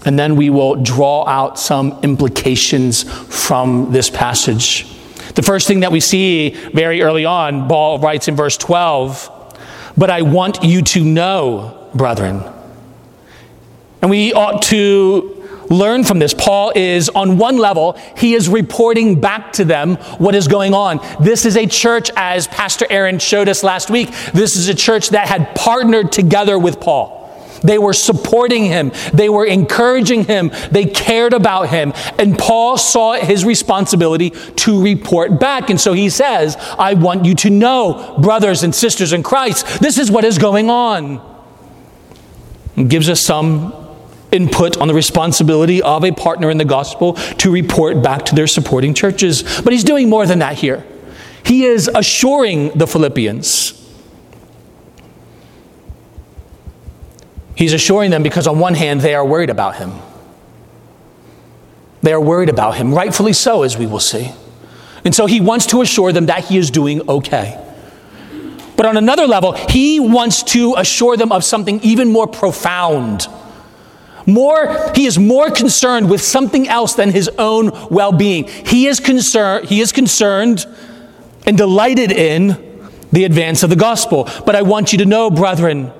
and 0.05 0.17
then 0.17 0.37
we 0.37 0.49
will 0.49 0.81
draw 0.81 1.27
out 1.27 1.59
some 1.59 1.99
implications 2.03 3.03
from 3.03 3.91
this 3.91 4.09
passage. 4.09 4.87
The 5.35 5.43
first 5.43 5.67
thing 5.67 5.81
that 5.81 5.91
we 5.91 5.99
see 5.99 6.51
very 6.51 7.01
early 7.01 7.25
on, 7.25 7.67
Paul 7.67 7.99
writes 7.99 8.29
in 8.29 8.37
verse 8.37 8.55
12, 8.55 9.59
But 9.97 10.09
I 10.09 10.21
want 10.21 10.63
you 10.63 10.81
to 10.81 11.03
know, 11.03 11.89
brethren, 11.93 12.53
and 14.01 14.09
we 14.09 14.33
ought 14.33 14.61
to 14.63 15.33
learn 15.69 16.03
from 16.03 16.19
this. 16.19 16.33
Paul 16.33 16.71
is, 16.75 17.09
on 17.09 17.37
one 17.37 17.57
level, 17.57 17.93
he 18.17 18.33
is 18.33 18.47
reporting 18.47 19.19
back 19.19 19.53
to 19.53 19.65
them 19.65 19.95
what 20.17 20.35
is 20.35 20.47
going 20.47 20.73
on. 20.73 20.99
This 21.19 21.45
is 21.45 21.57
a 21.57 21.65
church, 21.65 22.09
as 22.15 22.47
Pastor 22.47 22.85
Aaron 22.89 23.19
showed 23.19 23.49
us 23.49 23.63
last 23.63 23.89
week, 23.89 24.09
this 24.33 24.55
is 24.55 24.69
a 24.69 24.75
church 24.75 25.09
that 25.09 25.27
had 25.27 25.55
partnered 25.55 26.11
together 26.11 26.57
with 26.57 26.79
Paul. 26.79 27.15
They 27.63 27.79
were 27.79 27.93
supporting 27.93 28.65
him. 28.65 28.91
They 29.13 29.29
were 29.29 29.45
encouraging 29.45 30.25
him. 30.25 30.51
They 30.69 30.85
cared 30.85 31.33
about 31.33 31.69
him. 31.69 31.91
And 32.19 32.37
Paul 32.37 32.77
saw 32.77 33.13
his 33.13 33.43
responsibility 33.45 34.29
to 34.29 34.83
report 34.83 35.39
back. 35.39 35.71
And 35.71 35.81
so 35.81 35.93
he 35.93 36.11
says, 36.11 36.55
I 36.77 36.93
want 36.93 37.25
you 37.25 37.33
to 37.33 37.49
know, 37.49 38.19
brothers 38.21 38.61
and 38.61 38.75
sisters 38.75 39.11
in 39.11 39.23
Christ, 39.23 39.79
this 39.79 39.97
is 39.97 40.11
what 40.11 40.23
is 40.23 40.37
going 40.37 40.69
on. 40.69 41.19
And 42.75 42.87
gives 42.91 43.09
us 43.09 43.21
some 43.21 43.86
input 44.31 44.77
on 44.77 44.87
the 44.87 44.93
responsibility 44.93 45.81
of 45.81 46.03
a 46.03 46.11
partner 46.11 46.49
in 46.49 46.57
the 46.57 46.65
gospel 46.65 47.13
to 47.13 47.51
report 47.51 48.01
back 48.01 48.25
to 48.25 48.35
their 48.35 48.47
supporting 48.47 48.93
churches. 48.93 49.61
But 49.61 49.73
he's 49.73 49.83
doing 49.83 50.09
more 50.09 50.25
than 50.25 50.39
that 50.39 50.57
here. 50.57 50.85
He 51.45 51.63
is 51.63 51.89
assuring 51.93 52.77
the 52.77 52.87
Philippians. 52.87 53.73
He's 57.55 57.73
assuring 57.73 58.11
them 58.11 58.21
because, 58.21 58.45
on 58.47 58.59
one 58.59 58.75
hand, 58.75 59.01
they 59.01 59.15
are 59.15 59.25
worried 59.25 59.49
about 59.49 59.77
him. 59.77 59.93
They 62.01 62.13
are 62.13 62.21
worried 62.21 62.49
about 62.49 62.75
him, 62.75 62.93
rightfully 62.93 63.33
so, 63.33 63.63
as 63.63 63.77
we 63.77 63.87
will 63.87 63.99
see. 63.99 64.31
And 65.03 65.15
so 65.15 65.25
he 65.25 65.41
wants 65.41 65.65
to 65.67 65.81
assure 65.81 66.11
them 66.11 66.27
that 66.27 66.45
he 66.45 66.57
is 66.57 66.69
doing 66.69 67.07
okay. 67.09 67.63
But 68.75 68.85
on 68.85 68.95
another 68.95 69.25
level, 69.25 69.53
he 69.53 69.99
wants 69.99 70.43
to 70.43 70.75
assure 70.77 71.17
them 71.17 71.31
of 71.31 71.43
something 71.43 71.79
even 71.81 72.11
more 72.11 72.27
profound 72.27 73.27
more, 74.27 74.91
he 74.93 75.05
is 75.05 75.17
more 75.17 75.49
concerned 75.49 76.09
with 76.09 76.21
something 76.21 76.67
else 76.67 76.93
than 76.93 77.11
his 77.11 77.29
own 77.39 77.71
well-being. 77.89 78.43
He 78.43 78.85
is 78.87 78.99
concerned, 78.99 79.67
he 79.69 79.79
is 79.79 79.91
concerned 79.91 80.65
and 81.45 81.57
delighted 81.57 82.11
in 82.11 82.63
the 83.11 83.23
advance 83.23 83.63
of 83.63 83.69
the 83.69 83.75
gospel. 83.75 84.29
But 84.45 84.55
I 84.55 84.61
want 84.61 84.91
you 84.91 84.99
to 84.99 85.05
know, 85.05 85.31
brethren, 85.31 85.91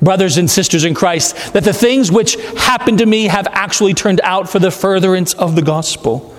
brothers 0.00 0.38
and 0.38 0.50
sisters 0.50 0.84
in 0.84 0.94
Christ, 0.94 1.52
that 1.52 1.64
the 1.64 1.74
things 1.74 2.10
which 2.10 2.36
happened 2.56 2.98
to 2.98 3.06
me 3.06 3.24
have 3.24 3.46
actually 3.48 3.94
turned 3.94 4.20
out 4.22 4.48
for 4.48 4.58
the 4.58 4.70
furtherance 4.70 5.34
of 5.34 5.54
the 5.54 5.62
gospel. 5.62 6.34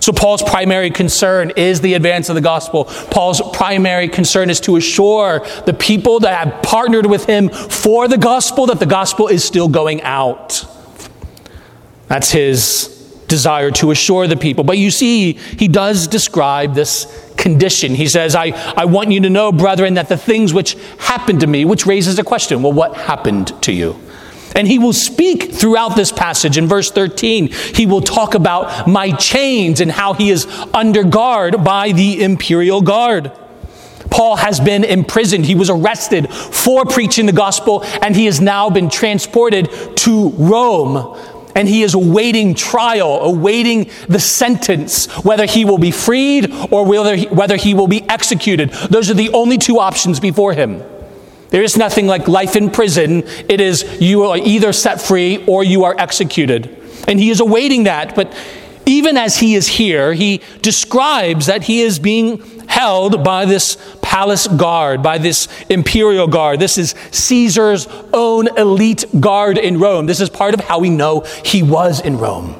So, 0.00 0.12
Paul's 0.12 0.42
primary 0.42 0.90
concern 0.90 1.52
is 1.56 1.80
the 1.80 1.94
advance 1.94 2.28
of 2.28 2.34
the 2.34 2.40
gospel. 2.40 2.84
Paul's 2.84 3.40
primary 3.52 4.08
concern 4.08 4.50
is 4.50 4.60
to 4.60 4.76
assure 4.76 5.46
the 5.64 5.74
people 5.74 6.20
that 6.20 6.44
have 6.46 6.62
partnered 6.62 7.06
with 7.06 7.26
him 7.26 7.48
for 7.48 8.08
the 8.08 8.18
gospel 8.18 8.66
that 8.66 8.78
the 8.78 8.86
gospel 8.86 9.28
is 9.28 9.44
still 9.44 9.68
going 9.68 10.02
out. 10.02 10.64
That's 12.08 12.30
his 12.30 12.96
desire 13.28 13.70
to 13.72 13.90
assure 13.90 14.26
the 14.26 14.36
people. 14.36 14.64
But 14.64 14.78
you 14.78 14.90
see, 14.90 15.32
he 15.32 15.68
does 15.68 16.06
describe 16.06 16.74
this 16.74 17.32
condition. 17.36 17.94
He 17.94 18.08
says, 18.08 18.34
I, 18.34 18.52
I 18.76 18.84
want 18.84 19.10
you 19.10 19.20
to 19.20 19.30
know, 19.30 19.52
brethren, 19.52 19.94
that 19.94 20.08
the 20.08 20.16
things 20.16 20.54
which 20.54 20.76
happened 20.98 21.40
to 21.40 21.46
me, 21.46 21.64
which 21.64 21.86
raises 21.86 22.18
a 22.18 22.24
question 22.24 22.62
well, 22.62 22.72
what 22.72 22.96
happened 22.96 23.52
to 23.62 23.72
you? 23.72 24.00
And 24.54 24.66
he 24.66 24.78
will 24.78 24.92
speak 24.92 25.52
throughout 25.52 25.96
this 25.96 26.12
passage. 26.12 26.56
In 26.56 26.66
verse 26.66 26.90
13, 26.90 27.48
he 27.48 27.86
will 27.86 28.00
talk 28.00 28.34
about 28.34 28.88
my 28.88 29.10
chains 29.12 29.80
and 29.80 29.90
how 29.90 30.14
he 30.14 30.30
is 30.30 30.46
under 30.72 31.02
guard 31.04 31.64
by 31.64 31.92
the 31.92 32.22
imperial 32.22 32.80
guard. 32.80 33.32
Paul 34.10 34.36
has 34.36 34.60
been 34.60 34.84
imprisoned. 34.84 35.44
He 35.44 35.54
was 35.54 35.68
arrested 35.68 36.32
for 36.32 36.84
preaching 36.84 37.26
the 37.26 37.32
gospel, 37.32 37.82
and 38.02 38.14
he 38.14 38.26
has 38.26 38.40
now 38.40 38.70
been 38.70 38.88
transported 38.88 39.68
to 39.98 40.30
Rome. 40.30 41.18
And 41.54 41.66
he 41.66 41.82
is 41.82 41.94
awaiting 41.94 42.54
trial, 42.54 43.20
awaiting 43.22 43.90
the 44.08 44.20
sentence, 44.20 45.06
whether 45.24 45.46
he 45.46 45.64
will 45.64 45.78
be 45.78 45.90
freed 45.90 46.52
or 46.70 46.84
whether 46.84 47.16
he, 47.16 47.26
whether 47.26 47.56
he 47.56 47.72
will 47.72 47.88
be 47.88 48.02
executed. 48.08 48.70
Those 48.90 49.10
are 49.10 49.14
the 49.14 49.30
only 49.30 49.56
two 49.56 49.78
options 49.78 50.20
before 50.20 50.52
him. 50.52 50.82
There 51.56 51.64
is 51.64 51.78
nothing 51.78 52.06
like 52.06 52.28
life 52.28 52.54
in 52.54 52.68
prison. 52.68 53.22
It 53.48 53.62
is 53.62 53.82
you 53.98 54.24
are 54.24 54.36
either 54.36 54.74
set 54.74 55.00
free 55.00 55.42
or 55.46 55.64
you 55.64 55.84
are 55.84 55.96
executed. 55.98 56.66
And 57.08 57.18
he 57.18 57.30
is 57.30 57.40
awaiting 57.40 57.84
that. 57.84 58.14
But 58.14 58.36
even 58.84 59.16
as 59.16 59.38
he 59.38 59.54
is 59.54 59.66
here, 59.66 60.12
he 60.12 60.42
describes 60.60 61.46
that 61.46 61.62
he 61.62 61.80
is 61.80 61.98
being 61.98 62.42
held 62.68 63.24
by 63.24 63.46
this 63.46 63.78
palace 64.02 64.46
guard, 64.46 65.02
by 65.02 65.16
this 65.16 65.48
imperial 65.70 66.26
guard. 66.26 66.60
This 66.60 66.76
is 66.76 66.94
Caesar's 67.10 67.88
own 68.12 68.54
elite 68.58 69.06
guard 69.18 69.56
in 69.56 69.78
Rome. 69.80 70.04
This 70.04 70.20
is 70.20 70.28
part 70.28 70.52
of 70.52 70.60
how 70.60 70.78
we 70.80 70.90
know 70.90 71.20
he 71.42 71.62
was 71.62 72.02
in 72.02 72.18
Rome. 72.18 72.54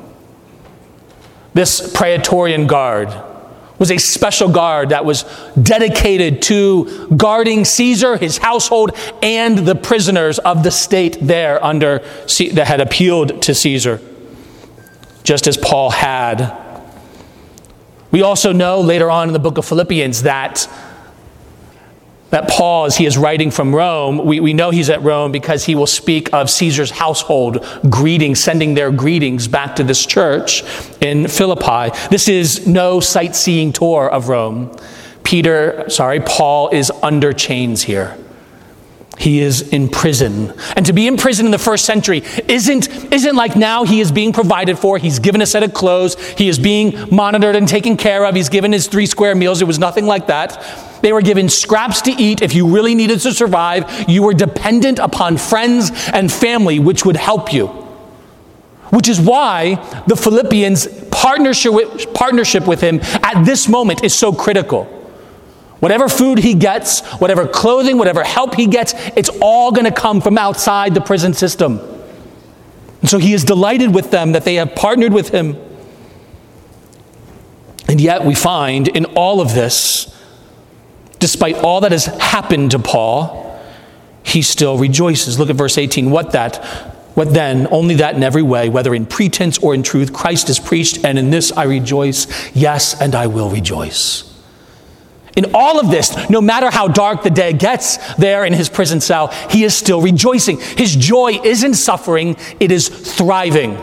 This 1.53 1.93
Praetorian 1.93 2.67
guard 2.67 3.13
was 3.79 3.91
a 3.91 3.99
special 3.99 4.49
guard 4.49 4.91
that 4.91 5.05
was 5.05 5.25
dedicated 5.61 6.43
to 6.43 7.09
guarding 7.17 7.65
Caesar, 7.65 8.17
his 8.17 8.39
household, 8.39 8.97
and 9.23 9.59
the 9.59 9.75
prisoners 9.75 10.39
of 10.39 10.63
the 10.63 10.71
state 10.71 11.19
there 11.21 11.63
under 11.65 11.99
that 12.53 12.67
had 12.67 12.81
appealed 12.81 13.43
to 13.43 13.55
Caesar, 13.55 14.01
just 15.23 15.47
as 15.47 15.57
Paul 15.57 15.91
had. 15.91 16.57
We 18.11 18.23
also 18.23 18.53
know 18.53 18.81
later 18.81 19.11
on 19.11 19.29
in 19.29 19.33
the 19.33 19.39
book 19.39 19.59
of 19.59 19.65
Philippians 19.65 20.23
that 20.23 20.69
that 22.31 22.49
Paul, 22.49 22.87
as 22.87 22.97
he 22.97 23.07
is 23.07 23.17
writing 23.17 23.51
from 23.51 23.75
Rome, 23.75 24.25
we, 24.25 24.41
we 24.41 24.53
know 24.53 24.71
he's 24.71 24.91
at 24.91 25.03
Rome 25.03 25.31
because 25.31 25.65
he 25.65 25.75
will 25.75 25.87
speak 25.87 26.33
of 26.33 26.51
Caesar's 26.51 26.91
household 26.91 27.65
greeting, 27.89 28.35
sending 28.35 28.75
their 28.75 28.91
greetings 28.91 29.47
back 29.47 29.77
to 29.77 29.85
this 29.85 30.05
church 30.05 30.65
in 31.01 31.29
Philippi. 31.29 31.97
This 32.11 32.29
is 32.29 32.67
no 32.67 32.99
sightseeing 32.99 33.73
tour 33.73 34.11
of 34.11 34.29
Rome. 34.29 34.77
Peter, 35.23 35.89
sorry, 35.89 36.21
Paul 36.21 36.69
is 36.71 36.91
under 37.03 37.33
chains 37.33 37.83
here. 37.83 38.17
He 39.19 39.41
is 39.41 39.63
in 39.73 39.89
prison. 39.89 40.53
And 40.77 40.85
to 40.87 40.93
be 40.93 41.07
in 41.07 41.17
prison 41.17 41.47
in 41.47 41.53
the 41.53 41.59
first 41.59 41.87
century 41.87 42.23
isn't, 42.49 43.13
isn't 43.13 43.35
like 43.35 43.57
now 43.57 43.85
he 43.85 44.01
is 44.01 44.13
being 44.13 44.33
provided 44.33 44.79
for. 44.79 44.99
He's 44.99 45.19
given 45.19 45.41
a 45.41 45.47
set 45.47 45.63
of 45.63 45.73
clothes. 45.73 46.17
He 46.33 46.49
is 46.49 46.59
being 46.59 47.09
monitored 47.11 47.57
and 47.57 47.67
taken 47.67 47.97
care 47.97 48.27
of. 48.27 48.35
He's 48.35 48.51
given 48.51 48.73
his 48.73 48.89
three 48.89 49.07
square 49.07 49.35
meals. 49.35 49.63
It 49.63 49.65
was 49.65 49.79
nothing 49.79 50.07
like 50.07 50.27
that. 50.27 50.63
They 51.03 51.13
were 51.13 51.23
given 51.23 51.49
scraps 51.49 52.03
to 52.03 52.11
eat 52.11 52.43
if 52.43 52.55
you 52.55 52.69
really 52.69 52.95
needed 52.95 53.21
to 53.21 53.33
survive. 53.33 54.09
You 54.09 54.23
were 54.23 54.35
dependent 54.35 54.99
upon 54.99 55.37
friends 55.37 55.91
and 56.13 56.33
family, 56.33 56.79
which 56.79 57.05
would 57.05 57.17
help 57.17 57.53
you. 57.53 57.67
Which 58.91 59.09
is 59.09 59.21
why 59.21 59.75
the 60.07 60.17
Philippians' 60.17 60.87
partnership 61.11 62.67
with, 62.67 62.81
him 62.81 63.01
at 63.23 63.45
this 63.45 63.69
moment 63.69 64.05
is 64.05 64.15
so 64.15 64.33
critical. 64.33 64.85
Whatever 65.81 66.09
food 66.09 66.39
he 66.39 66.55
gets, 66.55 67.01
whatever 67.19 67.47
clothing, 67.47 67.99
whatever 67.99 68.25
help 68.25 68.55
he 68.55 68.67
gets, 68.67 68.95
it's 69.17 69.29
all 69.41 69.73
going 69.73 69.85
to 69.85 69.91
come 69.91 70.21
from 70.21 70.39
outside 70.39 70.95
the 70.95 71.01
prison 71.01 71.35
system. 71.35 71.81
And 73.01 73.11
so 73.11 73.19
he 73.19 73.35
is 73.35 73.45
delighted 73.45 73.95
with 73.95 74.11
them 74.11 74.33
that 74.33 74.45
they 74.45 74.55
have 74.55 74.75
partnered 74.75 75.13
with 75.13 75.29
him. 75.29 75.57
And 77.89 78.01
yet 78.01 78.25
we 78.25 78.35
find 78.35 78.89
in 78.89 79.05
all 79.17 79.41
of 79.41 79.55
this 79.55 80.16
despite 81.19 81.57
all 81.57 81.81
that 81.83 81.93
has 81.93 82.07
happened 82.07 82.73
to 82.73 82.79
Paul, 82.79 83.61
he 84.23 84.43
still 84.43 84.79
rejoices. 84.79 85.39
Look 85.39 85.51
at 85.51 85.57
verse 85.57 85.79
18. 85.79 86.11
What 86.11 86.33
that? 86.33 86.65
What 87.15 87.33
then? 87.33 87.69
Only 87.71 87.95
that 87.97 88.15
in 88.15 88.23
every 88.23 88.43
way, 88.43 88.69
whether 88.69 88.95
in 88.95 89.07
pretense 89.07 89.59
or 89.59 89.75
in 89.75 89.83
truth, 89.83 90.13
Christ 90.13 90.51
is 90.51 90.59
preached, 90.59 91.05
and 91.05 91.19
in 91.19 91.31
this 91.31 91.53
I 91.53 91.65
rejoice. 91.65 92.27
Yes, 92.55 93.01
and 93.01 93.15
I 93.15 93.27
will 93.27 93.49
rejoice. 93.49 94.35
In 95.37 95.55
all 95.55 95.79
of 95.79 95.91
this, 95.91 96.29
no 96.31 96.41
matter 96.41 96.71
how 96.71 96.89
dark 96.89 97.23
the 97.23 97.31
day 97.31 97.53
gets 97.53 97.99
there 98.15 98.45
in 98.45 98.55
his 98.55 98.69
prison 98.71 99.01
cell, 99.01 99.29
he 99.51 99.65
is 99.65 99.75
still 99.77 100.01
rejoicing. 100.01 100.59
His 100.59 100.97
joy 100.97 101.39
isn't 101.45 101.75
suffering, 101.75 102.37
it 102.59 102.73
is 102.73 102.89
thriving. 102.89 103.79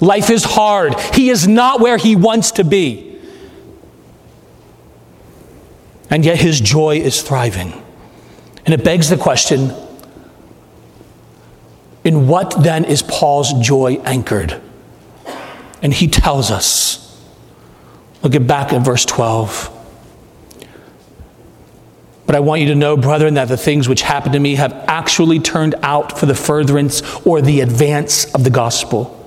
Life 0.00 0.30
is 0.30 0.44
hard. 0.44 0.98
He 1.14 1.30
is 1.30 1.48
not 1.48 1.80
where 1.80 1.96
he 1.96 2.16
wants 2.16 2.52
to 2.52 2.64
be. 2.64 3.07
And 6.10 6.24
yet 6.24 6.38
his 6.38 6.60
joy 6.60 6.96
is 6.96 7.22
thriving. 7.22 7.72
And 8.64 8.74
it 8.74 8.84
begs 8.84 9.08
the 9.08 9.16
question 9.16 9.72
in 12.04 12.26
what 12.26 12.62
then 12.62 12.84
is 12.84 13.02
Paul's 13.02 13.52
joy 13.54 14.00
anchored? 14.04 14.60
And 15.82 15.92
he 15.92 16.08
tells 16.08 16.50
us. 16.50 17.04
Look 18.22 18.34
at 18.34 18.46
back 18.46 18.72
at 18.72 18.84
verse 18.84 19.04
12. 19.04 19.74
But 22.26 22.34
I 22.34 22.40
want 22.40 22.60
you 22.60 22.68
to 22.68 22.74
know, 22.74 22.96
brethren, 22.96 23.34
that 23.34 23.48
the 23.48 23.56
things 23.56 23.88
which 23.88 24.02
happened 24.02 24.34
to 24.34 24.38
me 24.38 24.56
have 24.56 24.72
actually 24.86 25.38
turned 25.38 25.74
out 25.82 26.18
for 26.18 26.26
the 26.26 26.34
furtherance 26.34 27.02
or 27.26 27.40
the 27.40 27.60
advance 27.60 28.34
of 28.34 28.44
the 28.44 28.50
gospel. 28.50 29.17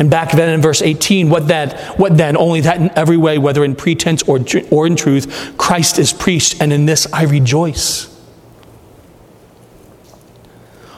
And 0.00 0.10
back 0.10 0.32
then 0.32 0.48
in 0.48 0.62
verse 0.62 0.80
18, 0.80 1.28
what 1.28 1.46
then? 1.46 1.70
What 1.98 2.16
then? 2.16 2.34
Only 2.34 2.62
that 2.62 2.78
in 2.78 2.90
every 2.96 3.18
way, 3.18 3.36
whether 3.36 3.62
in 3.62 3.76
pretense 3.76 4.22
or, 4.22 4.40
or 4.70 4.86
in 4.86 4.96
truth, 4.96 5.54
Christ 5.58 5.98
is 5.98 6.14
preached, 6.14 6.60
and 6.60 6.72
in 6.72 6.86
this 6.86 7.06
I 7.12 7.24
rejoice. 7.24 8.08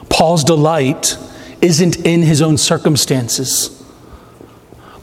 Paul's 0.09 0.45
delight 0.45 1.17
isn't 1.61 1.97
in 2.05 2.21
his 2.21 2.41
own 2.41 2.57
circumstances. 2.57 3.83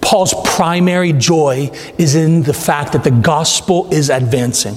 Paul's 0.01 0.35
primary 0.45 1.13
joy 1.13 1.71
is 1.99 2.15
in 2.15 2.45
the 2.45 2.55
fact 2.55 2.93
that 2.93 3.05
the 3.05 3.11
gospel 3.11 3.93
is 3.93 4.09
advancing, 4.09 4.77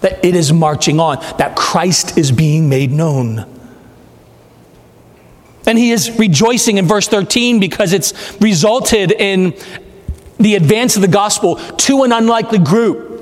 that 0.00 0.24
it 0.24 0.36
is 0.36 0.52
marching 0.52 1.00
on, 1.00 1.18
that 1.38 1.56
Christ 1.56 2.16
is 2.16 2.30
being 2.30 2.68
made 2.68 2.92
known. 2.92 3.50
And 5.66 5.78
he 5.78 5.92
is 5.92 6.18
rejoicing 6.18 6.78
in 6.78 6.86
verse 6.86 7.08
13 7.08 7.60
because 7.60 7.92
it's 7.92 8.12
resulted 8.40 9.12
in 9.12 9.54
the 10.38 10.56
advance 10.56 10.96
of 10.96 11.02
the 11.02 11.08
gospel 11.08 11.56
to 11.56 12.02
an 12.02 12.12
unlikely 12.12 12.58
group. 12.58 13.14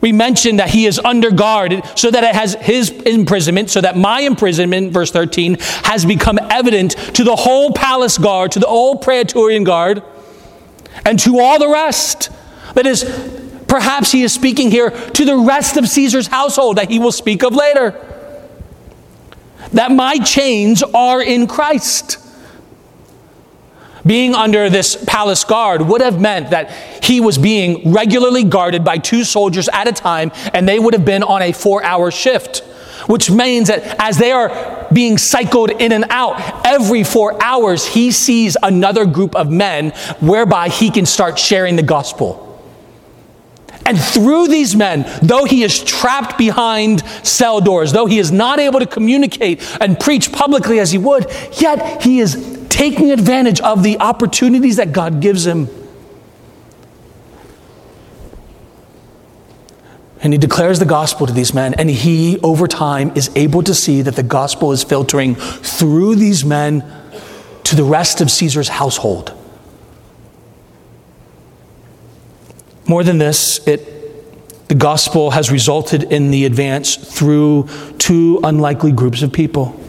We 0.00 0.12
mentioned 0.12 0.60
that 0.60 0.70
he 0.70 0.86
is 0.86 0.98
under 0.98 1.30
guard 1.30 1.82
so 1.94 2.10
that 2.10 2.24
it 2.24 2.34
has 2.34 2.54
his 2.54 2.90
imprisonment, 2.90 3.70
so 3.70 3.80
that 3.82 3.96
my 3.96 4.20
imprisonment, 4.20 4.92
verse 4.92 5.10
13, 5.10 5.58
has 5.84 6.04
become 6.04 6.38
evident 6.38 6.92
to 7.14 7.24
the 7.24 7.36
whole 7.36 7.72
palace 7.72 8.16
guard, 8.16 8.52
to 8.52 8.58
the 8.58 8.66
whole 8.66 8.96
Praetorian 8.96 9.64
guard, 9.64 10.02
and 11.04 11.18
to 11.20 11.38
all 11.38 11.58
the 11.58 11.68
rest. 11.68 12.30
That 12.74 12.86
is, 12.86 13.04
perhaps 13.68 14.10
he 14.10 14.22
is 14.22 14.32
speaking 14.32 14.70
here 14.70 14.90
to 14.90 15.24
the 15.24 15.36
rest 15.36 15.76
of 15.76 15.86
Caesar's 15.86 16.28
household 16.28 16.78
that 16.78 16.90
he 16.90 16.98
will 16.98 17.12
speak 17.12 17.42
of 17.42 17.54
later. 17.54 18.09
That 19.72 19.92
my 19.92 20.18
chains 20.18 20.82
are 20.82 21.22
in 21.22 21.46
Christ. 21.46 22.18
Being 24.06 24.34
under 24.34 24.70
this 24.70 25.02
palace 25.06 25.44
guard 25.44 25.82
would 25.82 26.00
have 26.00 26.20
meant 26.20 26.50
that 26.50 26.70
he 27.04 27.20
was 27.20 27.36
being 27.36 27.92
regularly 27.92 28.44
guarded 28.44 28.84
by 28.84 28.98
two 28.98 29.24
soldiers 29.24 29.68
at 29.68 29.88
a 29.88 29.92
time, 29.92 30.32
and 30.54 30.68
they 30.68 30.78
would 30.78 30.94
have 30.94 31.04
been 31.04 31.22
on 31.22 31.42
a 31.42 31.52
four 31.52 31.84
hour 31.84 32.10
shift. 32.10 32.64
Which 33.06 33.30
means 33.30 33.68
that 33.68 33.96
as 33.98 34.18
they 34.18 34.30
are 34.30 34.86
being 34.92 35.18
cycled 35.18 35.70
in 35.70 35.92
and 35.92 36.04
out, 36.10 36.66
every 36.66 37.02
four 37.02 37.42
hours 37.42 37.86
he 37.86 38.10
sees 38.10 38.56
another 38.62 39.06
group 39.06 39.34
of 39.34 39.50
men 39.50 39.90
whereby 40.20 40.68
he 40.68 40.90
can 40.90 41.06
start 41.06 41.38
sharing 41.38 41.76
the 41.76 41.82
gospel. 41.82 42.49
And 43.90 43.98
through 44.00 44.46
these 44.46 44.76
men, 44.76 45.04
though 45.20 45.44
he 45.44 45.64
is 45.64 45.82
trapped 45.82 46.38
behind 46.38 47.04
cell 47.26 47.60
doors, 47.60 47.90
though 47.90 48.06
he 48.06 48.20
is 48.20 48.30
not 48.30 48.60
able 48.60 48.78
to 48.78 48.86
communicate 48.86 49.60
and 49.80 49.98
preach 49.98 50.30
publicly 50.30 50.78
as 50.78 50.92
he 50.92 50.98
would, 50.98 51.26
yet 51.60 52.00
he 52.00 52.20
is 52.20 52.66
taking 52.68 53.10
advantage 53.10 53.60
of 53.62 53.82
the 53.82 53.98
opportunities 53.98 54.76
that 54.76 54.92
God 54.92 55.20
gives 55.20 55.44
him. 55.44 55.68
And 60.22 60.32
he 60.32 60.38
declares 60.38 60.78
the 60.78 60.84
gospel 60.84 61.26
to 61.26 61.32
these 61.32 61.52
men, 61.52 61.74
and 61.74 61.90
he, 61.90 62.38
over 62.44 62.68
time, 62.68 63.10
is 63.16 63.28
able 63.34 63.64
to 63.64 63.74
see 63.74 64.02
that 64.02 64.14
the 64.14 64.22
gospel 64.22 64.70
is 64.70 64.84
filtering 64.84 65.34
through 65.34 66.14
these 66.14 66.44
men 66.44 66.84
to 67.64 67.74
the 67.74 67.82
rest 67.82 68.20
of 68.20 68.30
Caesar's 68.30 68.68
household. 68.68 69.36
More 72.90 73.04
than 73.04 73.18
this, 73.18 73.64
it, 73.68 74.66
the 74.66 74.74
gospel 74.74 75.30
has 75.30 75.48
resulted 75.48 76.02
in 76.12 76.32
the 76.32 76.44
advance 76.44 76.96
through 76.96 77.68
two 77.98 78.40
unlikely 78.42 78.90
groups 78.90 79.22
of 79.22 79.32
people. 79.32 79.80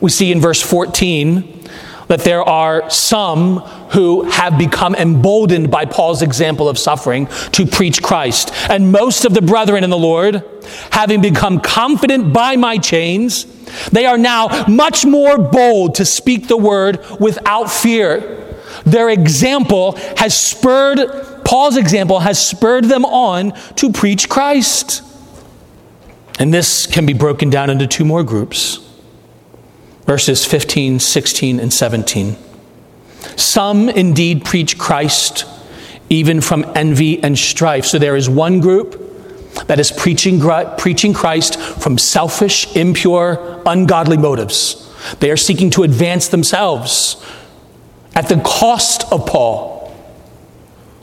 We 0.00 0.08
see 0.08 0.32
in 0.32 0.40
verse 0.40 0.62
14 0.62 1.68
that 2.06 2.20
there 2.20 2.42
are 2.42 2.88
some 2.88 3.58
who 3.90 4.22
have 4.22 4.56
become 4.56 4.94
emboldened 4.94 5.70
by 5.70 5.84
Paul's 5.84 6.22
example 6.22 6.66
of 6.66 6.78
suffering 6.78 7.26
to 7.52 7.66
preach 7.66 8.02
Christ. 8.02 8.54
And 8.70 8.90
most 8.90 9.26
of 9.26 9.34
the 9.34 9.42
brethren 9.42 9.84
in 9.84 9.90
the 9.90 9.98
Lord, 9.98 10.42
having 10.92 11.20
become 11.20 11.60
confident 11.60 12.32
by 12.32 12.56
my 12.56 12.78
chains, 12.78 13.44
they 13.90 14.06
are 14.06 14.16
now 14.16 14.64
much 14.66 15.04
more 15.04 15.36
bold 15.36 15.96
to 15.96 16.06
speak 16.06 16.48
the 16.48 16.56
word 16.56 17.04
without 17.20 17.70
fear. 17.70 18.41
Their 18.84 19.08
example 19.10 19.92
has 20.16 20.36
spurred, 20.36 20.98
Paul's 21.44 21.76
example 21.76 22.20
has 22.20 22.44
spurred 22.44 22.84
them 22.84 23.04
on 23.04 23.52
to 23.76 23.92
preach 23.92 24.28
Christ. 24.28 25.02
And 26.38 26.52
this 26.52 26.86
can 26.86 27.06
be 27.06 27.12
broken 27.12 27.50
down 27.50 27.70
into 27.70 27.86
two 27.86 28.04
more 28.04 28.22
groups 28.22 28.78
verses 30.04 30.44
15, 30.44 30.98
16, 30.98 31.60
and 31.60 31.72
17. 31.72 32.36
Some 33.36 33.88
indeed 33.88 34.44
preach 34.44 34.76
Christ 34.76 35.44
even 36.08 36.40
from 36.40 36.70
envy 36.74 37.22
and 37.22 37.38
strife. 37.38 37.86
So 37.86 37.98
there 37.98 38.16
is 38.16 38.28
one 38.28 38.60
group 38.60 38.98
that 39.68 39.80
is 39.80 39.90
preaching, 39.90 40.40
preaching 40.76 41.14
Christ 41.14 41.58
from 41.58 41.96
selfish, 41.96 42.76
impure, 42.76 43.62
ungodly 43.64 44.18
motives. 44.18 44.78
They 45.20 45.30
are 45.30 45.36
seeking 45.36 45.70
to 45.70 45.82
advance 45.82 46.28
themselves 46.28 47.16
at 48.14 48.28
the 48.28 48.40
cost 48.40 49.10
of 49.12 49.26
Paul. 49.26 49.72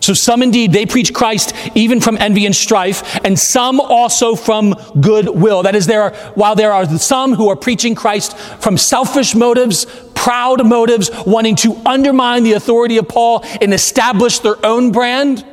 So 0.02 0.14
some 0.14 0.42
indeed, 0.42 0.72
they 0.72 0.86
preach 0.86 1.14
Christ 1.14 1.54
even 1.76 2.02
from 2.02 2.18
envy 2.18 2.46
and 2.46 2.56
strife, 2.56 3.20
and 3.26 3.38
some 3.38 3.80
also 3.80 4.36
from 4.36 4.74
goodwill. 5.00 5.64
That 5.64 5.76
is, 5.76 5.88
there 5.88 6.04
are, 6.04 6.14
while 6.36 6.56
there 6.56 6.72
are 6.72 6.86
some 6.98 7.34
who 7.34 7.50
are 7.50 7.56
preaching 7.56 7.96
Christ 7.96 8.38
from 8.38 8.78
selfish 8.78 9.36
motives, 9.36 9.86
proud 10.16 10.66
motives, 10.66 11.12
wanting 11.26 11.56
to 11.58 11.76
undermine 11.86 12.44
the 12.44 12.54
authority 12.54 12.98
of 12.98 13.08
Paul 13.08 13.44
and 13.62 13.74
establish 13.74 14.40
their 14.40 14.64
own 14.66 14.92
brand, 14.92 15.46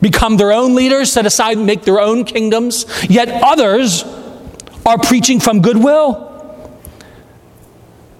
become 0.00 0.36
their 0.36 0.52
own 0.52 0.74
leaders, 0.74 1.12
set 1.12 1.26
aside 1.26 1.58
and 1.58 1.66
make 1.66 1.82
their 1.82 2.00
own 2.00 2.24
kingdoms, 2.24 2.86
yet 3.10 3.28
others 3.42 4.04
are 4.86 4.98
preaching 4.98 5.40
from 5.40 5.62
goodwill. 5.62 6.28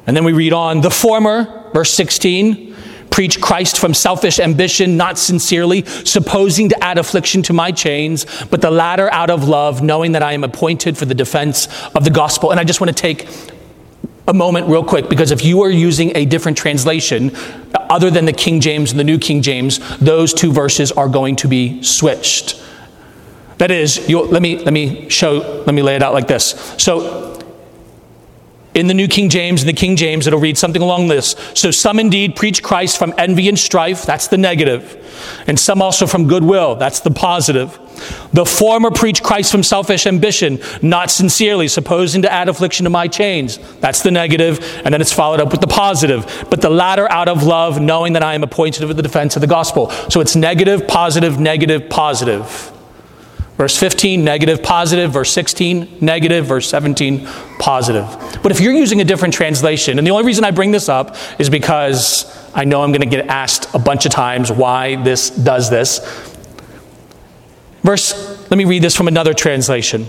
And 0.06 0.16
then 0.16 0.24
we 0.24 0.32
read 0.32 0.52
on 0.52 0.80
the 0.80 0.90
former, 0.90 1.70
verse 1.72 1.94
16 1.94 2.69
preach 3.10 3.40
Christ 3.40 3.78
from 3.78 3.94
selfish 3.94 4.38
ambition, 4.38 4.96
not 4.96 5.18
sincerely, 5.18 5.84
supposing 5.84 6.68
to 6.68 6.84
add 6.84 6.98
affliction 6.98 7.42
to 7.42 7.52
my 7.52 7.72
chains, 7.72 8.26
but 8.46 8.60
the 8.60 8.70
latter 8.70 9.12
out 9.12 9.30
of 9.30 9.48
love, 9.48 9.82
knowing 9.82 10.12
that 10.12 10.22
I 10.22 10.32
am 10.32 10.44
appointed 10.44 10.96
for 10.96 11.04
the 11.04 11.14
defense 11.14 11.68
of 11.94 12.04
the 12.04 12.10
gospel. 12.10 12.50
And 12.50 12.60
I 12.60 12.64
just 12.64 12.80
want 12.80 12.96
to 12.96 13.00
take 13.00 13.28
a 14.28 14.32
moment 14.32 14.68
real 14.68 14.84
quick 14.84 15.08
because 15.08 15.32
if 15.32 15.44
you 15.44 15.62
are 15.62 15.70
using 15.70 16.16
a 16.16 16.24
different 16.24 16.56
translation 16.56 17.32
other 17.74 18.10
than 18.10 18.24
the 18.24 18.32
King 18.32 18.60
James 18.60 18.92
and 18.92 19.00
the 19.00 19.04
New 19.04 19.18
King 19.18 19.42
James, 19.42 19.80
those 19.98 20.32
two 20.32 20.52
verses 20.52 20.92
are 20.92 21.08
going 21.08 21.36
to 21.36 21.48
be 21.48 21.82
switched. 21.82 22.62
That 23.58 23.70
is, 23.70 24.08
let 24.08 24.40
me 24.40 24.58
let 24.58 24.72
me 24.72 25.08
show 25.10 25.62
let 25.66 25.74
me 25.74 25.82
lay 25.82 25.96
it 25.96 26.02
out 26.02 26.14
like 26.14 26.28
this. 26.28 26.74
So 26.78 27.39
in 28.74 28.86
the 28.86 28.94
New 28.94 29.08
King 29.08 29.28
James 29.28 29.62
and 29.62 29.68
the 29.68 29.74
King 29.74 29.96
James, 29.96 30.26
it'll 30.26 30.38
read 30.38 30.56
something 30.56 30.82
along 30.82 31.08
this. 31.08 31.34
So 31.54 31.70
some 31.70 31.98
indeed 31.98 32.36
preach 32.36 32.62
Christ 32.62 32.98
from 32.98 33.12
envy 33.18 33.48
and 33.48 33.58
strife, 33.58 34.04
that's 34.04 34.28
the 34.28 34.38
negative, 34.38 35.44
and 35.46 35.58
some 35.58 35.82
also 35.82 36.06
from 36.06 36.28
goodwill, 36.28 36.76
that's 36.76 37.00
the 37.00 37.10
positive. 37.10 37.78
The 38.32 38.46
former 38.46 38.90
preach 38.90 39.22
Christ 39.22 39.50
from 39.50 39.62
selfish 39.62 40.06
ambition, 40.06 40.60
not 40.82 41.10
sincerely, 41.10 41.68
supposing 41.68 42.22
to 42.22 42.32
add 42.32 42.48
affliction 42.48 42.84
to 42.84 42.90
my 42.90 43.08
chains, 43.08 43.58
that's 43.80 44.02
the 44.02 44.10
negative, 44.10 44.60
and 44.84 44.94
then 44.94 45.00
it's 45.00 45.12
followed 45.12 45.40
up 45.40 45.50
with 45.50 45.60
the 45.60 45.66
positive. 45.66 46.46
But 46.48 46.60
the 46.60 46.70
latter 46.70 47.10
out 47.10 47.28
of 47.28 47.42
love, 47.42 47.80
knowing 47.80 48.12
that 48.14 48.22
I 48.22 48.34
am 48.34 48.42
appointed 48.42 48.86
for 48.86 48.94
the 48.94 49.02
defense 49.02 49.36
of 49.36 49.40
the 49.40 49.48
gospel. 49.48 49.90
So 50.08 50.20
it's 50.20 50.36
negative, 50.36 50.86
positive, 50.86 51.40
negative, 51.40 51.90
positive. 51.90 52.79
Verse 53.60 53.76
15, 53.76 54.24
negative, 54.24 54.62
positive. 54.62 55.12
Verse 55.12 55.30
16, 55.34 55.98
negative. 56.00 56.46
Verse 56.46 56.66
17, 56.70 57.26
positive. 57.58 58.06
But 58.42 58.52
if 58.52 58.58
you're 58.58 58.72
using 58.72 59.02
a 59.02 59.04
different 59.04 59.34
translation, 59.34 59.98
and 59.98 60.06
the 60.06 60.12
only 60.12 60.24
reason 60.24 60.44
I 60.44 60.50
bring 60.50 60.70
this 60.70 60.88
up 60.88 61.14
is 61.38 61.50
because 61.50 62.24
I 62.54 62.64
know 62.64 62.82
I'm 62.82 62.90
going 62.90 63.02
to 63.02 63.06
get 63.06 63.26
asked 63.26 63.68
a 63.74 63.78
bunch 63.78 64.06
of 64.06 64.12
times 64.12 64.50
why 64.50 64.96
this 65.02 65.28
does 65.28 65.68
this. 65.68 65.98
Verse, 67.82 68.50
let 68.50 68.56
me 68.56 68.64
read 68.64 68.82
this 68.82 68.96
from 68.96 69.08
another 69.08 69.34
translation. 69.34 70.06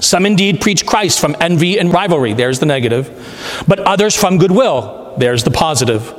Some 0.00 0.24
indeed 0.24 0.62
preach 0.62 0.86
Christ 0.86 1.20
from 1.20 1.36
envy 1.38 1.78
and 1.78 1.92
rivalry. 1.92 2.32
There's 2.32 2.58
the 2.58 2.64
negative. 2.64 3.64
But 3.68 3.80
others 3.80 4.16
from 4.16 4.38
goodwill. 4.38 5.14
There's 5.18 5.44
the 5.44 5.50
positive. 5.50 6.10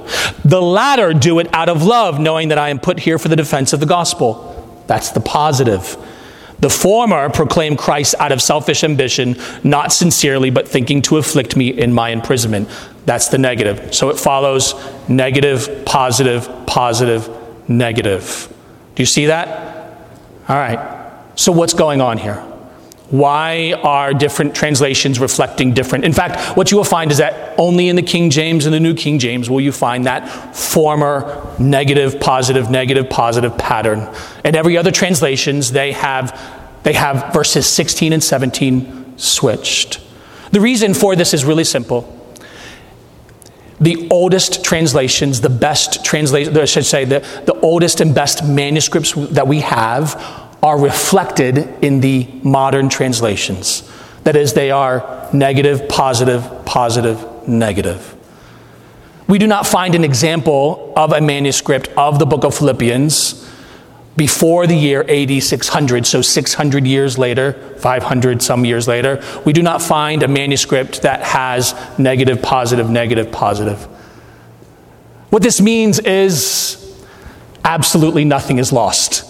The 0.45 0.61
latter 0.61 1.15
do 1.15 1.39
it 1.39 1.51
out 1.51 1.67
of 1.67 1.81
love, 1.81 2.19
knowing 2.19 2.49
that 2.49 2.59
I 2.59 2.69
am 2.69 2.77
put 2.79 2.99
here 2.99 3.17
for 3.17 3.27
the 3.27 3.35
defense 3.35 3.73
of 3.73 3.79
the 3.79 3.87
gospel. 3.87 4.83
That's 4.85 5.09
the 5.09 5.19
positive. 5.19 5.97
The 6.59 6.69
former 6.69 7.29
proclaim 7.29 7.77
Christ 7.77 8.15
out 8.19 8.31
of 8.31 8.41
selfish 8.41 8.83
ambition, 8.83 9.35
not 9.63 9.93
sincerely, 9.93 10.49
but 10.49 10.67
thinking 10.67 11.01
to 11.03 11.17
afflict 11.17 11.55
me 11.55 11.69
in 11.69 11.93
my 11.93 12.09
imprisonment. 12.09 12.67
That's 13.05 13.27
the 13.27 13.37
negative. 13.37 13.93
So 13.93 14.09
it 14.09 14.17
follows 14.17 14.73
negative, 15.07 15.85
positive, 15.85 16.49
positive, 16.65 17.29
negative. 17.69 18.51
Do 18.95 19.03
you 19.03 19.07
see 19.07 19.27
that? 19.27 19.95
All 20.49 20.55
right. 20.55 21.13
So 21.35 21.51
what's 21.51 21.73
going 21.73 22.01
on 22.01 22.17
here? 22.17 22.43
Why 23.09 23.71
are 23.83 24.13
different 24.13 24.53
translations 24.53 25.19
reflecting 25.19 25.73
different? 25.73 26.03
In 26.03 26.11
fact, 26.11 26.57
what 26.57 26.71
you 26.71 26.77
will 26.77 26.83
find 26.83 27.09
is 27.09 27.19
that 27.19 27.57
only 27.57 27.87
in 27.87 27.95
the 27.95 28.01
King 28.01 28.29
James 28.29 28.65
and 28.65 28.73
the 28.73 28.81
New 28.81 28.93
King 28.93 29.17
James 29.17 29.49
will 29.49 29.61
you 29.61 29.71
find 29.71 30.05
that 30.05 30.53
former 30.53 31.55
negative, 31.57 32.19
positive, 32.19 32.69
negative, 32.69 33.09
positive 33.09 33.57
pattern. 33.57 34.13
And 34.43 34.57
every 34.57 34.75
other 34.77 34.91
translations, 34.91 35.71
they 35.71 35.93
have, 35.93 36.37
they 36.83 36.93
have 36.93 37.33
verses 37.33 37.65
16 37.65 38.11
and 38.11 38.23
17 38.23 39.17
switched. 39.17 40.01
The 40.51 40.59
reason 40.59 40.93
for 40.93 41.15
this 41.15 41.33
is 41.33 41.45
really 41.45 41.63
simple. 41.63 42.13
The 43.79 44.09
oldest 44.09 44.65
translations, 44.65 45.39
the 45.39 45.49
best 45.49 46.03
translations, 46.03 46.57
I 46.57 46.65
should 46.65 46.85
say, 46.85 47.05
the, 47.05 47.19
the 47.45 47.57
oldest 47.61 48.01
and 48.01 48.13
best 48.13 48.43
manuscripts 48.43 49.13
that 49.13 49.47
we 49.47 49.61
have 49.61 50.46
are 50.63 50.79
reflected 50.79 51.57
in 51.83 52.01
the 52.01 52.27
modern 52.43 52.89
translations. 52.89 53.89
That 54.23 54.35
is, 54.35 54.53
they 54.53 54.71
are 54.71 55.29
negative, 55.33 55.87
positive, 55.87 56.65
positive, 56.65 57.47
negative. 57.47 58.15
We 59.27 59.37
do 59.37 59.47
not 59.47 59.67
find 59.67 59.93
an 59.93 60.03
example 60.03 60.93
of 60.95 61.11
a 61.11 61.21
manuscript 61.21 61.89
of 61.97 62.17
the 62.19 62.25
book 62.25 62.43
of 62.43 62.55
Philippians 62.55 63.45
before 64.15 64.65
the 64.65 64.75
year 64.75 65.05
AD 65.07 65.43
600, 65.43 66.07
so 66.07 66.21
600 66.21 66.87
years 66.87 67.17
later, 67.17 67.53
500 67.77 68.41
some 68.41 68.65
years 68.65 68.87
later. 68.87 69.23
We 69.45 69.53
do 69.53 69.61
not 69.61 69.81
find 69.81 70.23
a 70.23 70.27
manuscript 70.27 71.03
that 71.03 71.21
has 71.21 71.75
negative, 71.99 72.41
positive, 72.41 72.89
negative, 72.89 73.31
positive. 73.31 73.83
What 75.29 75.43
this 75.43 75.61
means 75.61 75.99
is 75.99 76.83
absolutely 77.63 78.25
nothing 78.25 78.57
is 78.57 78.73
lost. 78.73 79.23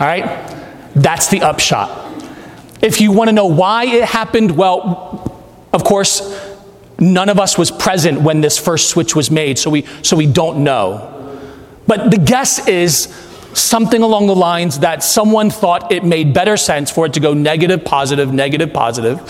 All 0.00 0.06
right? 0.06 0.53
That's 0.94 1.28
the 1.28 1.42
upshot. 1.42 2.12
If 2.82 3.00
you 3.00 3.12
want 3.12 3.28
to 3.28 3.32
know 3.32 3.46
why 3.46 3.84
it 3.86 4.04
happened, 4.04 4.56
well, 4.56 5.42
of 5.72 5.84
course, 5.84 6.20
none 6.98 7.28
of 7.28 7.40
us 7.40 7.58
was 7.58 7.70
present 7.70 8.20
when 8.20 8.40
this 8.40 8.58
first 8.58 8.90
switch 8.90 9.16
was 9.16 9.30
made, 9.30 9.58
so 9.58 9.70
we, 9.70 9.86
so 10.02 10.16
we 10.16 10.26
don't 10.26 10.62
know. 10.62 11.10
But 11.86 12.10
the 12.10 12.18
guess 12.18 12.66
is 12.68 13.04
something 13.54 14.02
along 14.02 14.26
the 14.26 14.34
lines 14.34 14.80
that 14.80 15.02
someone 15.02 15.50
thought 15.50 15.92
it 15.92 16.04
made 16.04 16.34
better 16.34 16.56
sense 16.56 16.90
for 16.90 17.06
it 17.06 17.14
to 17.14 17.20
go 17.20 17.34
negative, 17.34 17.84
positive, 17.84 18.32
negative, 18.32 18.72
positive, 18.72 19.20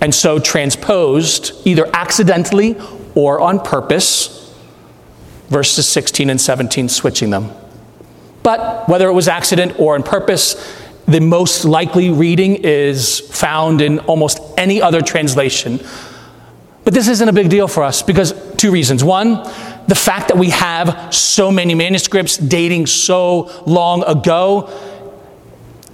and 0.00 0.14
so 0.14 0.38
transposed 0.38 1.52
either 1.66 1.88
accidentally 1.94 2.76
or 3.14 3.40
on 3.40 3.60
purpose 3.60 4.44
verses 5.48 5.88
16 5.88 6.30
and 6.30 6.40
17, 6.40 6.88
switching 6.88 7.30
them. 7.30 7.50
But 8.42 8.88
whether 8.88 9.08
it 9.08 9.12
was 9.12 9.28
accident 9.28 9.78
or 9.78 9.94
on 9.94 10.02
purpose, 10.02 10.54
the 11.06 11.20
most 11.20 11.64
likely 11.64 12.10
reading 12.10 12.56
is 12.56 13.20
found 13.20 13.80
in 13.80 13.98
almost 14.00 14.40
any 14.56 14.80
other 14.80 15.02
translation. 15.02 15.80
But 16.84 16.94
this 16.94 17.08
isn't 17.08 17.28
a 17.28 17.32
big 17.32 17.50
deal 17.50 17.68
for 17.68 17.82
us 17.82 18.02
because 18.02 18.32
two 18.56 18.70
reasons. 18.70 19.02
One, 19.02 19.42
the 19.88 19.94
fact 19.94 20.28
that 20.28 20.38
we 20.38 20.50
have 20.50 21.14
so 21.14 21.50
many 21.50 21.74
manuscripts 21.74 22.36
dating 22.36 22.86
so 22.86 23.50
long 23.66 24.02
ago 24.04 24.70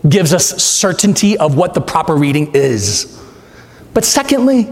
gives 0.09 0.33
us 0.33 0.63
certainty 0.63 1.37
of 1.39 1.57
what 1.57 1.75
the 1.75 1.81
proper 1.81 2.17
reading 2.17 2.53
is. 2.55 3.21
But 3.95 4.05
secondly, 4.05 4.69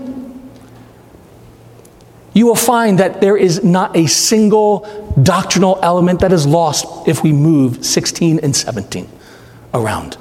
you 2.33 2.47
will 2.47 2.55
find 2.55 2.99
that 2.99 3.21
there 3.21 3.37
is 3.37 3.65
not 3.65 3.97
a 3.97 4.07
single 4.07 5.15
doctrinal 5.23 5.79
element 5.83 6.21
that 6.21 6.33
is 6.33 6.47
lost 6.47 7.09
if 7.09 7.23
we 7.23 7.33
move 7.33 7.85
16 7.85 8.41
and 8.41 8.55
17 8.55 9.09
around. 9.75 10.17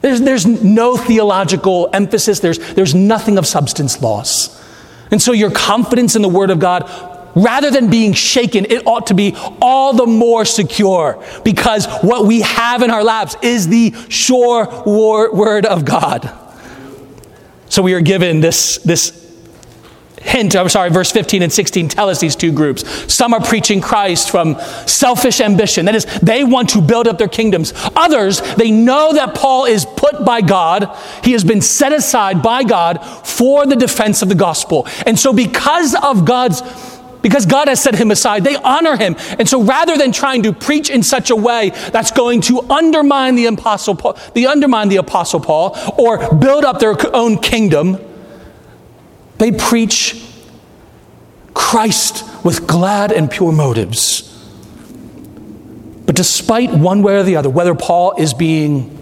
There's, 0.00 0.20
there's 0.20 0.46
no 0.46 0.96
theological 0.96 1.90
emphasis, 1.92 2.40
there's, 2.40 2.58
there's 2.74 2.94
nothing 2.94 3.38
of 3.38 3.46
substance 3.46 4.00
loss. 4.00 4.56
And 5.10 5.20
so 5.20 5.32
your 5.32 5.50
confidence 5.50 6.16
in 6.16 6.22
the 6.22 6.28
Word 6.28 6.50
of 6.50 6.58
God, 6.58 6.88
rather 7.34 7.70
than 7.70 7.90
being 7.90 8.12
shaken, 8.12 8.66
it 8.66 8.86
ought 8.86 9.08
to 9.08 9.14
be 9.14 9.34
all 9.60 9.92
the 9.94 10.06
more 10.06 10.44
secure 10.44 11.24
because 11.44 11.86
what 12.02 12.26
we 12.26 12.42
have 12.42 12.82
in 12.82 12.90
our 12.90 13.02
laps 13.02 13.36
is 13.42 13.68
the 13.68 13.94
sure 14.08 14.84
Word 14.86 15.66
of 15.66 15.84
God. 15.84 16.30
So 17.68 17.82
we 17.82 17.94
are 17.94 18.00
given 18.00 18.40
this, 18.40 18.78
this 18.78 19.27
hint, 20.22 20.56
I'm 20.56 20.68
sorry, 20.68 20.90
verse 20.90 21.10
15 21.10 21.42
and 21.42 21.52
16 21.52 21.88
tell 21.88 22.08
us 22.08 22.20
these 22.20 22.36
two 22.36 22.52
groups. 22.52 23.12
Some 23.12 23.34
are 23.34 23.40
preaching 23.40 23.80
Christ 23.80 24.30
from 24.30 24.58
selfish 24.86 25.40
ambition. 25.40 25.86
That 25.86 25.94
is, 25.94 26.04
they 26.20 26.44
want 26.44 26.70
to 26.70 26.80
build 26.80 27.08
up 27.08 27.18
their 27.18 27.28
kingdoms. 27.28 27.72
Others, 27.96 28.40
they 28.54 28.70
know 28.70 29.12
that 29.14 29.34
Paul 29.34 29.64
is 29.64 29.84
put 29.84 30.24
by 30.24 30.40
God, 30.40 30.96
he 31.24 31.32
has 31.32 31.44
been 31.44 31.60
set 31.60 31.92
aside 31.92 32.42
by 32.42 32.64
God 32.64 32.98
for 33.26 33.66
the 33.66 33.76
defense 33.76 34.22
of 34.22 34.28
the 34.28 34.34
gospel. 34.34 34.86
And 35.06 35.18
so, 35.18 35.32
because 35.32 35.94
of 35.94 36.24
God's 36.24 36.62
because 37.22 37.46
God 37.46 37.68
has 37.68 37.82
set 37.82 37.94
him 37.94 38.10
aside, 38.10 38.44
they 38.44 38.56
honor 38.56 38.96
him. 38.96 39.16
And 39.38 39.48
so 39.48 39.62
rather 39.62 39.96
than 39.96 40.12
trying 40.12 40.44
to 40.44 40.52
preach 40.52 40.88
in 40.90 41.02
such 41.02 41.30
a 41.30 41.36
way 41.36 41.70
that's 41.70 42.10
going 42.10 42.42
to 42.42 42.60
undermine 42.70 43.34
the 43.34 43.46
apostle 43.46 43.94
Paul, 43.96 44.16
the 44.34 44.46
undermine 44.46 44.88
the 44.88 44.96
apostle 44.96 45.40
Paul 45.40 45.76
or 45.98 46.34
build 46.34 46.64
up 46.64 46.78
their 46.78 46.94
own 47.14 47.38
kingdom, 47.38 47.98
they 49.38 49.52
preach 49.52 50.24
Christ 51.54 52.24
with 52.44 52.66
glad 52.66 53.12
and 53.12 53.30
pure 53.30 53.52
motives. 53.52 54.24
But 56.06 56.16
despite 56.16 56.72
one 56.72 57.02
way 57.02 57.16
or 57.16 57.22
the 57.22 57.36
other, 57.36 57.50
whether 57.50 57.74
Paul 57.74 58.14
is 58.16 58.32
being 58.32 58.94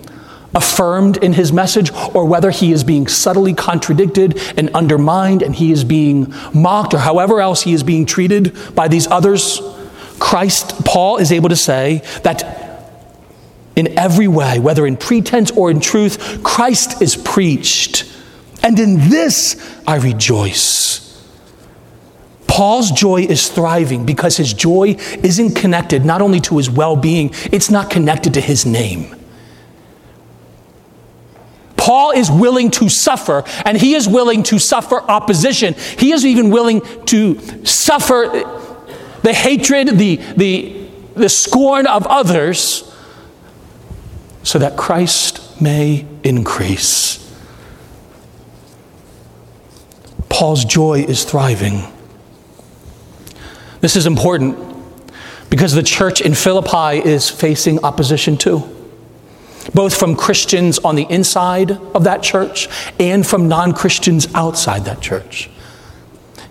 affirmed 0.54 1.18
in 1.18 1.34
his 1.34 1.52
message 1.52 1.92
or 2.14 2.24
whether 2.24 2.50
he 2.50 2.72
is 2.72 2.82
being 2.82 3.06
subtly 3.06 3.52
contradicted 3.52 4.40
and 4.56 4.70
undermined 4.70 5.42
and 5.42 5.54
he 5.54 5.70
is 5.70 5.84
being 5.84 6.32
mocked 6.54 6.94
or 6.94 6.98
however 6.98 7.40
else 7.40 7.62
he 7.62 7.74
is 7.74 7.82
being 7.82 8.06
treated 8.06 8.56
by 8.74 8.88
these 8.88 9.06
others, 9.06 9.60
Christ, 10.18 10.84
Paul 10.84 11.18
is 11.18 11.30
able 11.30 11.50
to 11.50 11.56
say 11.56 12.02
that 12.22 12.64
in 13.76 13.98
every 13.98 14.26
way, 14.26 14.58
whether 14.58 14.86
in 14.86 14.96
pretense 14.96 15.50
or 15.50 15.70
in 15.70 15.80
truth, 15.80 16.42
Christ 16.42 17.02
is 17.02 17.14
preached. 17.14 18.10
And 18.62 18.78
in 18.78 19.08
this 19.08 19.56
I 19.86 19.96
rejoice. 19.96 21.02
Paul's 22.46 22.90
joy 22.90 23.22
is 23.22 23.48
thriving 23.48 24.06
because 24.06 24.36
his 24.36 24.54
joy 24.54 24.96
isn't 25.22 25.54
connected 25.54 26.04
not 26.04 26.22
only 26.22 26.40
to 26.40 26.56
his 26.56 26.70
well 26.70 26.96
being, 26.96 27.30
it's 27.52 27.70
not 27.70 27.90
connected 27.90 28.34
to 28.34 28.40
his 28.40 28.64
name. 28.64 29.14
Paul 31.76 32.12
is 32.12 32.30
willing 32.30 32.70
to 32.72 32.88
suffer, 32.88 33.44
and 33.64 33.76
he 33.76 33.94
is 33.94 34.08
willing 34.08 34.42
to 34.44 34.58
suffer 34.58 35.00
opposition. 35.02 35.74
He 35.74 36.12
is 36.12 36.24
even 36.24 36.50
willing 36.50 36.80
to 37.06 37.38
suffer 37.64 38.30
the 39.22 39.32
hatred, 39.32 39.88
the, 39.98 40.16
the, 40.36 40.88
the 41.14 41.28
scorn 41.28 41.86
of 41.86 42.06
others, 42.06 42.90
so 44.42 44.58
that 44.58 44.76
Christ 44.76 45.60
may 45.60 46.06
increase. 46.24 47.25
Paul's 50.36 50.66
joy 50.66 51.02
is 51.02 51.24
thriving. 51.24 51.82
This 53.80 53.96
is 53.96 54.04
important 54.04 54.58
because 55.48 55.72
the 55.72 55.82
church 55.82 56.20
in 56.20 56.34
Philippi 56.34 56.98
is 57.08 57.30
facing 57.30 57.82
opposition 57.82 58.36
too, 58.36 58.62
both 59.72 59.98
from 59.98 60.14
Christians 60.14 60.78
on 60.80 60.94
the 60.94 61.06
inside 61.08 61.70
of 61.70 62.04
that 62.04 62.22
church 62.22 62.68
and 63.00 63.26
from 63.26 63.48
non 63.48 63.72
Christians 63.72 64.28
outside 64.34 64.84
that 64.84 65.00
church. 65.00 65.48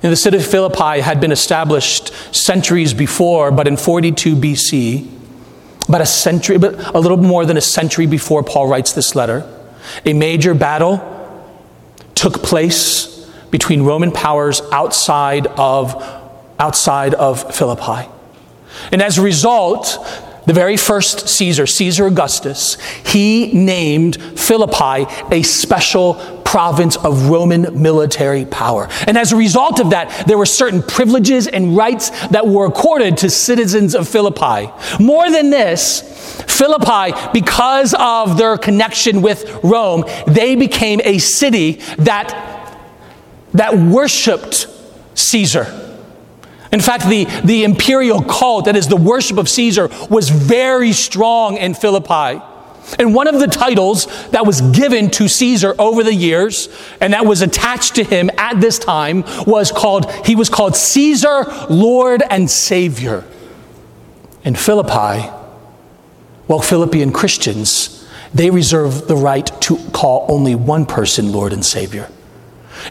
And 0.01 0.11
the 0.11 0.15
city 0.15 0.37
of 0.37 0.47
Philippi 0.47 1.01
had 1.01 1.21
been 1.21 1.31
established 1.31 2.11
centuries 2.35 2.91
before, 2.91 3.51
but 3.51 3.67
in 3.67 3.77
42 3.77 4.35
BC, 4.35 5.07
about 5.87 6.01
a 6.01 6.07
century, 6.07 6.57
but 6.57 6.73
a 6.95 6.99
little 6.99 7.17
more 7.17 7.45
than 7.45 7.55
a 7.55 7.61
century 7.61 8.07
before 8.07 8.41
Paul 8.41 8.65
writes 8.65 8.93
this 8.93 9.13
letter. 9.13 9.47
A 10.07 10.13
major 10.13 10.55
battle 10.55 11.03
took 12.15 12.41
place 12.41 13.14
between 13.55 13.83
Roman 13.83 14.11
powers 14.11 14.61
outside 14.73 15.47
of, 15.47 15.95
outside 16.59 17.13
of 17.13 17.55
Philippi. 17.55 18.05
And 18.91 19.01
as 19.01 19.17
a 19.17 19.21
result, 19.21 19.97
the 20.45 20.51
very 20.51 20.75
first 20.75 21.29
Caesar, 21.29 21.65
Caesar 21.65 22.05
Augustus, 22.05 22.77
he 23.05 23.53
named 23.53 24.21
Philippi 24.37 25.05
a 25.31 25.41
special 25.43 26.15
province 26.43 26.97
of 26.97 27.29
Roman 27.29 27.81
military 27.81 28.43
power. 28.43 28.89
And 29.07 29.17
as 29.17 29.31
a 29.31 29.37
result 29.37 29.79
of 29.79 29.91
that, 29.91 30.27
there 30.27 30.37
were 30.37 30.45
certain 30.45 30.83
privileges 30.83 31.47
and 31.47 31.77
rights 31.77 32.09
that 32.27 32.45
were 32.45 32.65
accorded 32.65 33.17
to 33.19 33.29
citizens 33.29 33.95
of 33.95 34.05
Philippi. 34.05 34.69
More 35.01 35.31
than 35.31 35.49
this, 35.49 36.01
Philippi, 36.47 37.17
because 37.33 37.95
of 37.97 38.37
their 38.37 38.57
connection 38.57 39.21
with 39.21 39.59
Rome, 39.63 40.03
they 40.27 40.55
became 40.55 40.99
a 41.05 41.17
city 41.19 41.81
that, 41.99 42.54
that 43.55 43.77
worshiped 43.77 44.67
Caesar. 45.15 45.81
In 46.71 46.81
fact, 46.81 47.07
the, 47.07 47.25
the 47.43 47.63
imperial 47.63 48.21
cult, 48.21 48.65
that 48.65 48.75
is 48.75 48.87
the 48.87 48.97
worship 48.97 49.37
of 49.37 49.47
Caesar, 49.47 49.89
was 50.09 50.29
very 50.29 50.91
strong 50.91 51.57
in 51.57 51.73
Philippi. 51.73 52.41
And 52.99 53.15
one 53.15 53.27
of 53.27 53.39
the 53.39 53.47
titles 53.47 54.05
that 54.29 54.45
was 54.45 54.61
given 54.61 55.09
to 55.11 55.27
Caesar 55.27 55.73
over 55.79 56.03
the 56.03 56.13
years 56.13 56.69
and 57.01 57.13
that 57.13 57.25
was 57.25 57.41
attached 57.41 57.95
to 57.95 58.03
him 58.03 58.29
at 58.37 58.59
this 58.59 58.77
time 58.77 59.23
was 59.47 59.71
called, 59.71 60.11
he 60.25 60.35
was 60.35 60.49
called 60.49 60.75
Caesar, 60.75 61.45
Lord 61.69 62.21
and 62.29 62.49
Savior. 62.49 63.23
In 64.43 64.53
Philippi, 64.53 65.31
well, 66.47 66.59
Philippian 66.59 67.11
Christians, 67.11 68.07
they 68.33 68.51
reserve 68.51 69.07
the 69.07 69.15
right 69.15 69.49
to 69.61 69.77
call 69.91 70.25
only 70.29 70.53
one 70.53 70.85
person 70.85 71.31
Lord 71.31 71.53
and 71.53 71.65
Savior. 71.65 72.09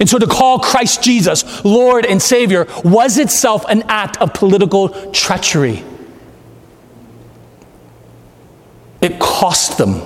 And 0.00 0.08
so 0.08 0.18
to 0.18 0.26
call 0.26 0.58
Christ 0.58 1.02
Jesus 1.02 1.64
Lord 1.64 2.04
and 2.06 2.20
Savior 2.20 2.66
was 2.84 3.18
itself 3.18 3.64
an 3.68 3.82
act 3.88 4.16
of 4.18 4.34
political 4.34 4.88
treachery. 5.12 5.84
It 9.00 9.18
cost 9.20 9.78
them 9.78 10.02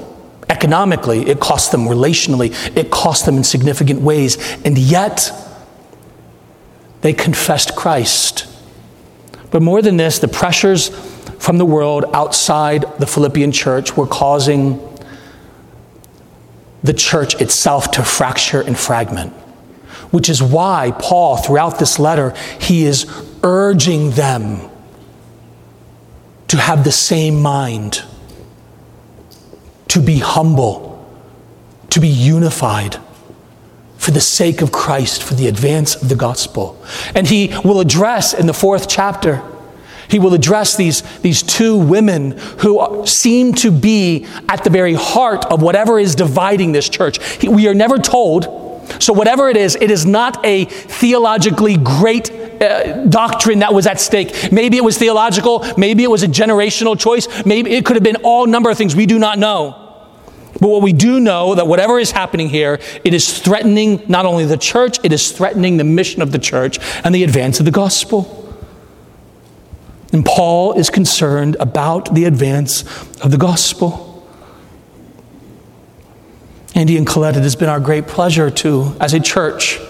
economically, 0.50 1.28
it 1.28 1.40
cost 1.40 1.72
them 1.72 1.82
relationally, 1.82 2.52
it 2.76 2.90
cost 2.90 3.26
them 3.26 3.36
in 3.36 3.44
significant 3.44 4.00
ways, 4.00 4.38
and 4.64 4.76
yet 4.76 5.30
they 7.02 7.12
confessed 7.12 7.76
Christ. 7.76 8.46
But 9.50 9.62
more 9.62 9.82
than 9.82 9.98
this, 9.98 10.18
the 10.18 10.28
pressures 10.28 10.88
from 11.38 11.58
the 11.58 11.64
world 11.64 12.06
outside 12.12 12.84
the 12.98 13.06
Philippian 13.06 13.52
church 13.52 13.96
were 13.96 14.06
causing 14.06 14.84
the 16.82 16.92
church 16.92 17.40
itself 17.40 17.92
to 17.92 18.02
fracture 18.02 18.60
and 18.60 18.76
fragment 18.76 19.32
which 20.10 20.28
is 20.28 20.42
why 20.42 20.92
Paul, 20.98 21.36
throughout 21.36 21.78
this 21.78 21.98
letter, 21.98 22.34
he 22.60 22.84
is 22.84 23.06
urging 23.42 24.12
them 24.12 24.70
to 26.48 26.56
have 26.56 26.84
the 26.84 26.92
same 26.92 27.42
mind, 27.42 28.02
to 29.88 30.00
be 30.00 30.18
humble, 30.18 31.06
to 31.90 32.00
be 32.00 32.08
unified 32.08 32.96
for 33.96 34.10
the 34.12 34.20
sake 34.20 34.62
of 34.62 34.72
Christ, 34.72 35.22
for 35.22 35.34
the 35.34 35.48
advance 35.48 35.94
of 36.00 36.08
the 36.08 36.14
gospel. 36.14 36.82
And 37.14 37.26
he 37.26 37.54
will 37.64 37.80
address 37.80 38.32
in 38.32 38.46
the 38.46 38.54
fourth 38.54 38.88
chapter, 38.88 39.42
he 40.08 40.18
will 40.18 40.32
address 40.32 40.76
these, 40.76 41.02
these 41.18 41.42
two 41.42 41.76
women 41.76 42.30
who 42.60 43.06
seem 43.06 43.52
to 43.54 43.70
be 43.70 44.26
at 44.48 44.64
the 44.64 44.70
very 44.70 44.94
heart 44.94 45.44
of 45.46 45.60
whatever 45.60 45.98
is 45.98 46.14
dividing 46.14 46.72
this 46.72 46.88
church. 46.88 47.22
He, 47.36 47.48
we 47.48 47.68
are 47.68 47.74
never 47.74 47.98
told 47.98 48.67
so, 48.98 49.12
whatever 49.12 49.48
it 49.48 49.56
is, 49.56 49.76
it 49.76 49.90
is 49.90 50.06
not 50.06 50.44
a 50.44 50.64
theologically 50.64 51.76
great 51.76 52.30
uh, 52.30 53.04
doctrine 53.06 53.60
that 53.60 53.74
was 53.74 53.86
at 53.86 54.00
stake. 54.00 54.52
Maybe 54.52 54.76
it 54.76 54.84
was 54.84 54.98
theological, 54.98 55.64
maybe 55.76 56.04
it 56.04 56.10
was 56.10 56.22
a 56.22 56.28
generational 56.28 56.98
choice, 56.98 57.28
maybe 57.44 57.70
it 57.70 57.84
could 57.84 57.96
have 57.96 58.02
been 58.02 58.16
all 58.24 58.46
number 58.46 58.70
of 58.70 58.78
things 58.78 58.96
we 58.96 59.06
do 59.06 59.18
not 59.18 59.38
know. 59.38 59.84
But 60.60 60.68
what 60.68 60.82
we 60.82 60.92
do 60.92 61.20
know 61.20 61.54
that 61.54 61.66
whatever 61.66 61.98
is 61.98 62.10
happening 62.10 62.48
here, 62.48 62.80
it 63.04 63.14
is 63.14 63.38
threatening 63.38 64.02
not 64.08 64.26
only 64.26 64.44
the 64.44 64.56
church, 64.56 64.98
it 65.04 65.12
is 65.12 65.30
threatening 65.30 65.76
the 65.76 65.84
mission 65.84 66.20
of 66.22 66.32
the 66.32 66.38
church 66.38 66.78
and 67.04 67.14
the 67.14 67.22
advance 67.22 67.60
of 67.60 67.66
the 67.66 67.70
gospel. 67.70 68.34
And 70.12 70.24
Paul 70.24 70.72
is 70.72 70.90
concerned 70.90 71.56
about 71.60 72.14
the 72.14 72.24
advance 72.24 72.82
of 73.20 73.30
the 73.30 73.36
gospel. 73.36 74.07
Andy 76.78 76.96
and 76.96 77.08
Colette, 77.08 77.36
it 77.36 77.42
has 77.42 77.56
been 77.56 77.68
our 77.68 77.80
great 77.80 78.06
pleasure 78.06 78.52
to, 78.52 78.96
as 79.00 79.12
a 79.12 79.18
church, 79.18 79.80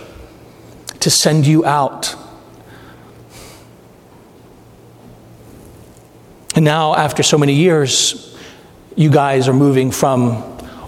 to 1.00 1.10
send 1.10 1.46
you 1.46 1.62
out. 1.66 2.16
And 6.54 6.64
now, 6.64 6.94
after 6.94 7.22
so 7.22 7.36
many 7.36 7.52
years, 7.52 8.34
you 8.96 9.10
guys 9.10 9.48
are 9.48 9.52
moving 9.52 9.90
from 9.90 10.36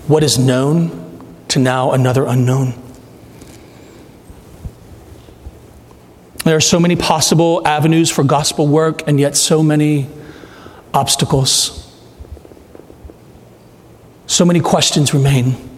what 0.09 0.23
is 0.23 0.39
known 0.39 1.37
to 1.49 1.59
now 1.59 1.93
another 1.93 2.25
unknown. 2.25 2.73
There 6.47 6.57
are 6.57 6.63
so 6.63 6.81
many 6.81 6.97
possible 6.97 7.61
avenues 7.67 8.09
for 8.11 8.25
gospel 8.25 8.67
work, 8.67 9.07
and 9.07 9.21
yet 9.21 9.37
so 9.37 9.63
many 9.63 10.09
obstacles. 10.95 11.95
So 14.27 14.47
many 14.47 14.61
questions 14.61 15.13
remain. 15.13 15.70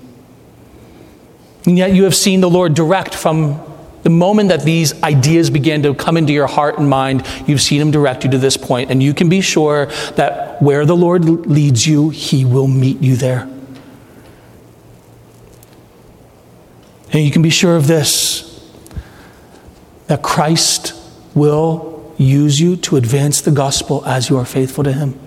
And 1.64 1.78
yet 1.78 1.94
you 1.94 2.04
have 2.04 2.14
seen 2.14 2.40
the 2.40 2.50
Lord 2.50 2.74
direct 2.74 3.14
from 3.14 3.60
the 4.02 4.10
moment 4.10 4.48
that 4.48 4.64
these 4.64 5.00
ideas 5.02 5.48
began 5.48 5.82
to 5.82 5.94
come 5.94 6.16
into 6.16 6.32
your 6.32 6.48
heart 6.48 6.78
and 6.78 6.90
mind, 6.90 7.24
you've 7.46 7.60
seen 7.60 7.80
Him 7.80 7.92
direct 7.92 8.24
you 8.24 8.30
to 8.30 8.38
this 8.38 8.56
point, 8.56 8.90
and 8.90 9.00
you 9.00 9.14
can 9.14 9.28
be 9.28 9.40
sure 9.40 9.86
that 10.16 10.60
where 10.60 10.84
the 10.84 10.96
Lord 10.96 11.24
leads 11.24 11.86
you, 11.86 12.10
He 12.10 12.44
will 12.44 12.66
meet 12.66 13.00
you 13.00 13.14
there. 13.14 13.48
And 17.12 17.22
you 17.22 17.30
can 17.30 17.42
be 17.42 17.50
sure 17.50 17.76
of 17.76 17.86
this 17.86 18.48
that 20.08 20.22
Christ 20.22 20.94
will 21.34 22.12
use 22.18 22.60
you 22.60 22.76
to 22.76 22.96
advance 22.96 23.40
the 23.40 23.50
gospel 23.50 24.04
as 24.04 24.28
you 24.28 24.36
are 24.36 24.44
faithful 24.44 24.82
to 24.84 24.92
Him. 24.92 25.18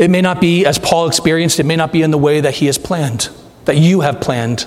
It 0.00 0.08
may 0.08 0.22
not 0.22 0.40
be 0.40 0.64
as 0.64 0.78
Paul 0.78 1.06
experienced, 1.08 1.60
it 1.60 1.66
may 1.66 1.76
not 1.76 1.92
be 1.92 2.02
in 2.02 2.10
the 2.10 2.18
way 2.18 2.40
that 2.40 2.54
he 2.54 2.66
has 2.66 2.78
planned, 2.78 3.28
that 3.66 3.76
you 3.76 4.00
have 4.00 4.20
planned. 4.20 4.66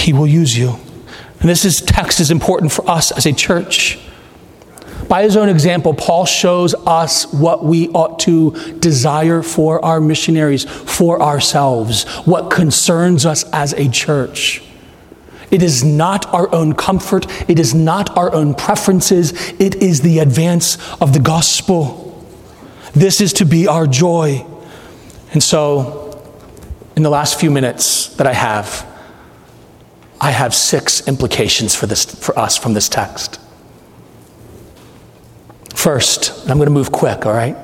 He 0.00 0.12
will 0.12 0.26
use 0.26 0.56
you. 0.56 0.76
And 1.40 1.48
this 1.48 1.64
is, 1.64 1.80
text 1.80 2.20
is 2.20 2.30
important 2.30 2.72
for 2.72 2.88
us 2.88 3.12
as 3.12 3.26
a 3.26 3.32
church. 3.32 3.98
By 5.08 5.22
his 5.22 5.36
own 5.36 5.48
example, 5.48 5.92
Paul 5.92 6.24
shows 6.24 6.74
us 6.86 7.32
what 7.32 7.64
we 7.64 7.88
ought 7.88 8.20
to 8.20 8.52
desire 8.78 9.42
for 9.42 9.84
our 9.84 10.00
missionaries, 10.00 10.64
for 10.64 11.20
ourselves, 11.20 12.04
what 12.24 12.50
concerns 12.50 13.26
us 13.26 13.42
as 13.52 13.72
a 13.72 13.88
church. 13.88 14.62
It 15.50 15.62
is 15.62 15.82
not 15.82 16.32
our 16.32 16.54
own 16.54 16.74
comfort, 16.74 17.26
it 17.50 17.58
is 17.58 17.74
not 17.74 18.16
our 18.16 18.32
own 18.32 18.54
preferences, 18.54 19.32
it 19.58 19.74
is 19.76 20.02
the 20.02 20.20
advance 20.20 20.78
of 21.00 21.12
the 21.12 21.18
gospel. 21.18 22.06
This 22.92 23.20
is 23.20 23.32
to 23.34 23.44
be 23.44 23.66
our 23.66 23.86
joy. 23.86 24.46
And 25.32 25.42
so, 25.42 26.22
in 26.94 27.02
the 27.02 27.10
last 27.10 27.40
few 27.40 27.50
minutes 27.50 28.14
that 28.14 28.28
I 28.28 28.32
have, 28.32 28.86
I 30.20 30.32
have 30.32 30.54
six 30.54 31.08
implications 31.08 31.74
for, 31.74 31.86
this, 31.86 32.04
for 32.04 32.38
us 32.38 32.56
from 32.56 32.74
this 32.74 32.88
text. 32.88 33.40
First, 35.74 36.48
I'm 36.48 36.58
going 36.58 36.66
to 36.66 36.72
move 36.72 36.92
quick, 36.92 37.24
all 37.24 37.32
right? 37.32 37.56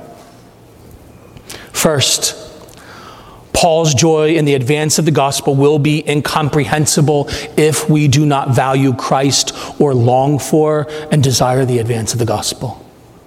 First, 1.72 2.34
Paul's 3.52 3.94
joy 3.94 4.36
in 4.36 4.46
the 4.46 4.54
advance 4.54 4.98
of 4.98 5.04
the 5.04 5.10
gospel 5.10 5.54
will 5.54 5.78
be 5.78 6.02
incomprehensible 6.08 7.28
if 7.56 7.88
we 7.88 8.08
do 8.08 8.24
not 8.24 8.50
value 8.50 8.94
Christ 8.94 9.52
or 9.80 9.94
long 9.94 10.38
for 10.38 10.86
and 11.10 11.22
desire 11.22 11.64
the 11.64 11.78
advance 11.78 12.14
of 12.14 12.18
the 12.18 12.24
gospel. 12.24 12.82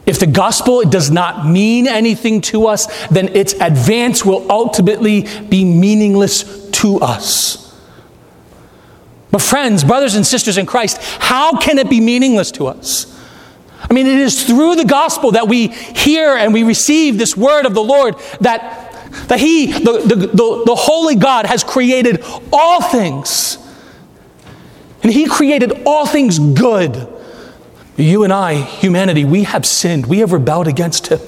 If 0.06 0.20
the 0.20 0.28
gospel 0.28 0.82
does 0.84 1.12
not 1.12 1.48
mean 1.48 1.88
anything 1.88 2.42
to 2.42 2.66
us, 2.66 3.08
then 3.10 3.30
its 3.30 3.54
advance 3.54 4.26
will 4.26 4.52
ultimately 4.52 5.28
be 5.50 5.64
meaningless 5.66 6.70
to 6.72 7.00
us. 7.00 7.69
But, 9.32 9.42
friends, 9.42 9.84
brothers 9.84 10.16
and 10.16 10.26
sisters 10.26 10.58
in 10.58 10.66
Christ, 10.66 10.98
how 11.20 11.60
can 11.60 11.78
it 11.78 11.90
be 11.90 12.02
meaningless 12.02 12.52
to 12.52 12.68
us? 12.68 13.16
I 13.90 13.94
mean, 13.94 14.08
it 14.08 14.20
is 14.20 14.44
through 14.44 14.76
the 14.76 14.86
gospel 14.86 15.32
that 15.32 15.48
we 15.48 15.68
hear 15.68 16.36
and 16.36 16.54
we 16.54 16.64
receive 16.64 17.18
this 17.18 17.38
word 17.38 17.66
of 17.66 17.74
the 17.74 17.84
Lord 17.84 18.16
that, 18.42 18.92
that 19.28 19.40
He, 19.40 19.72
the, 19.72 20.02
the, 20.06 20.16
the, 20.16 20.64
the 20.66 20.76
holy 20.76 21.16
God, 21.16 21.46
has 21.46 21.64
created 21.64 22.24
all 22.52 22.82
things. 22.82 23.58
And 25.04 25.12
He 25.12 25.28
created 25.28 25.84
all 25.86 26.06
things 26.06 26.40
good. 26.40 27.08
You 27.98 28.24
and 28.24 28.34
I, 28.34 28.56
humanity, 28.56 29.26
we 29.26 29.44
have 29.44 29.66
sinned, 29.66 30.06
we 30.06 30.20
have 30.20 30.32
rebelled 30.32 30.68
against 30.68 31.08
Him. 31.08 31.20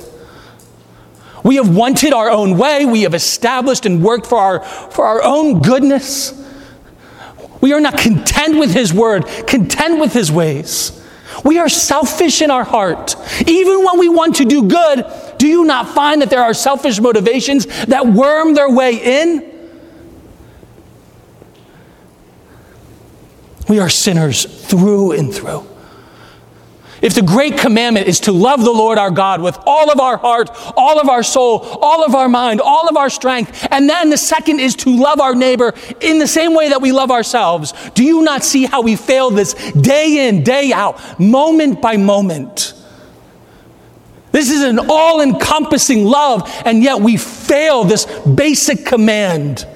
We 1.43 1.55
have 1.55 1.75
wanted 1.75 2.13
our 2.13 2.29
own 2.29 2.57
way. 2.57 2.85
We 2.85 3.01
have 3.01 3.13
established 3.13 3.85
and 3.85 4.03
worked 4.03 4.27
for 4.27 4.37
our, 4.37 4.63
for 4.63 5.05
our 5.05 5.23
own 5.23 5.61
goodness. 5.61 6.37
We 7.61 7.73
are 7.73 7.79
not 7.79 7.97
content 7.97 8.57
with 8.57 8.73
His 8.73 8.93
word, 8.93 9.25
content 9.47 9.99
with 9.99 10.13
His 10.13 10.31
ways. 10.31 10.97
We 11.45 11.59
are 11.59 11.69
selfish 11.69 12.41
in 12.41 12.51
our 12.51 12.63
heart. 12.63 13.15
Even 13.47 13.85
when 13.85 13.99
we 13.99 14.09
want 14.09 14.35
to 14.37 14.45
do 14.45 14.67
good, 14.67 15.05
do 15.37 15.47
you 15.47 15.63
not 15.63 15.87
find 15.89 16.21
that 16.21 16.29
there 16.29 16.43
are 16.43 16.53
selfish 16.53 16.99
motivations 16.99 17.65
that 17.85 18.05
worm 18.05 18.53
their 18.53 18.69
way 18.69 19.21
in? 19.23 19.51
We 23.69 23.79
are 23.79 23.89
sinners 23.89 24.45
through 24.45 25.13
and 25.13 25.33
through. 25.33 25.65
If 27.01 27.15
the 27.15 27.23
great 27.23 27.57
commandment 27.57 28.07
is 28.07 28.19
to 28.21 28.31
love 28.31 28.63
the 28.63 28.71
Lord 28.71 28.99
our 28.99 29.09
God 29.09 29.41
with 29.41 29.57
all 29.65 29.91
of 29.91 29.99
our 29.99 30.17
heart, 30.17 30.51
all 30.77 30.99
of 30.99 31.09
our 31.09 31.23
soul, 31.23 31.59
all 31.81 32.05
of 32.05 32.13
our 32.13 32.29
mind, 32.29 32.61
all 32.61 32.87
of 32.87 32.95
our 32.95 33.09
strength, 33.09 33.67
and 33.71 33.89
then 33.89 34.11
the 34.11 34.17
second 34.17 34.59
is 34.59 34.75
to 34.77 34.95
love 34.95 35.19
our 35.19 35.33
neighbor 35.33 35.73
in 35.99 36.19
the 36.19 36.27
same 36.27 36.53
way 36.53 36.69
that 36.69 36.81
we 36.81 36.91
love 36.91 37.09
ourselves, 37.09 37.73
do 37.95 38.03
you 38.03 38.21
not 38.21 38.43
see 38.43 38.65
how 38.65 38.81
we 38.81 38.95
fail 38.95 39.31
this 39.31 39.53
day 39.71 40.27
in, 40.27 40.43
day 40.43 40.71
out, 40.71 41.19
moment 41.19 41.81
by 41.81 41.97
moment? 41.97 42.73
This 44.31 44.49
is 44.49 44.61
an 44.63 44.79
all 44.89 45.21
encompassing 45.21 46.05
love, 46.05 46.49
and 46.65 46.83
yet 46.83 47.01
we 47.01 47.17
fail 47.17 47.83
this 47.83 48.05
basic 48.21 48.85
command. 48.85 49.67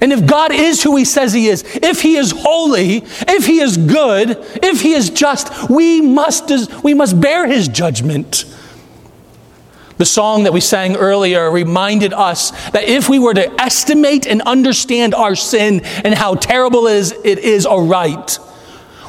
And 0.00 0.12
if 0.12 0.26
God 0.26 0.52
is 0.52 0.82
who 0.82 0.96
He 0.96 1.04
says 1.04 1.32
He 1.32 1.48
is, 1.48 1.64
if 1.76 2.00
He 2.02 2.16
is 2.16 2.32
holy, 2.32 2.98
if 2.98 3.46
He 3.46 3.60
is 3.60 3.76
good, 3.76 4.30
if 4.62 4.80
He 4.80 4.92
is 4.92 5.10
just, 5.10 5.68
we 5.68 6.00
must, 6.00 6.50
we 6.84 6.94
must 6.94 7.20
bear 7.20 7.46
His 7.46 7.68
judgment. 7.68 8.44
The 9.96 10.06
song 10.06 10.44
that 10.44 10.52
we 10.52 10.60
sang 10.60 10.94
earlier 10.94 11.50
reminded 11.50 12.12
us 12.12 12.52
that 12.70 12.84
if 12.84 13.08
we 13.08 13.18
were 13.18 13.34
to 13.34 13.60
estimate 13.60 14.26
and 14.26 14.40
understand 14.42 15.12
our 15.12 15.34
sin 15.34 15.80
and 15.80 16.14
how 16.14 16.34
terrible 16.36 16.86
it 16.86 16.94
is, 16.94 17.12
it 17.24 17.38
is 17.40 17.66
aright, 17.66 18.38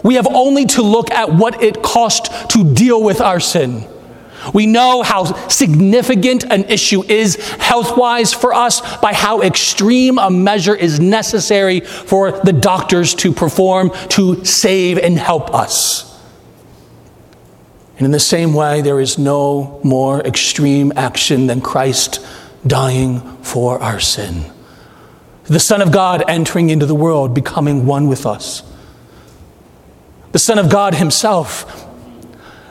we 0.04 0.16
have 0.16 0.28
only 0.28 0.66
to 0.66 0.82
look 0.82 1.12
at 1.12 1.32
what 1.32 1.62
it 1.62 1.84
cost 1.84 2.50
to 2.52 2.74
deal 2.74 3.04
with 3.04 3.22
our 3.22 3.40
sin. 3.40 3.86
We 4.54 4.66
know 4.66 5.02
how 5.02 5.26
significant 5.48 6.44
an 6.44 6.66
issue 6.66 7.04
is 7.04 7.36
health 7.58 7.98
wise 7.98 8.34
for 8.34 8.54
us 8.54 8.82
by 8.98 9.14
how 9.14 9.42
extreme 9.42 10.18
a 10.18 10.30
measure 10.30 10.76
is 10.76 11.00
necessary 11.00 11.82
for 11.82 12.32
the 12.32 12.54
doctors 12.54 13.14
to 13.16 13.32
perform 13.32 13.92
to 14.10 14.44
save 14.46 14.98
and 14.98 15.18
help 15.18 15.54
us. 15.54 16.06
And 17.98 18.06
in 18.06 18.12
the 18.12 18.20
same 18.20 18.54
way, 18.54 18.82
there 18.82 19.02
is 19.02 19.18
no 19.18 19.82
more 19.84 20.22
extreme 20.22 20.94
action 20.96 21.48
than 21.48 21.60
Christ 21.60 22.26
dying 22.66 23.20
for 23.44 23.78
our 23.82 24.00
sin. 24.00 24.46
The 25.44 25.60
Son 25.60 25.82
of 25.82 25.92
God 25.92 26.24
entering 26.28 26.70
into 26.70 26.86
the 26.86 26.96
world, 26.96 27.34
becoming 27.34 27.86
one 27.86 28.08
with 28.08 28.26
us. 28.26 28.64
The 30.32 30.40
Son 30.40 30.60
of 30.60 30.70
God 30.70 30.94
Himself 30.94 31.89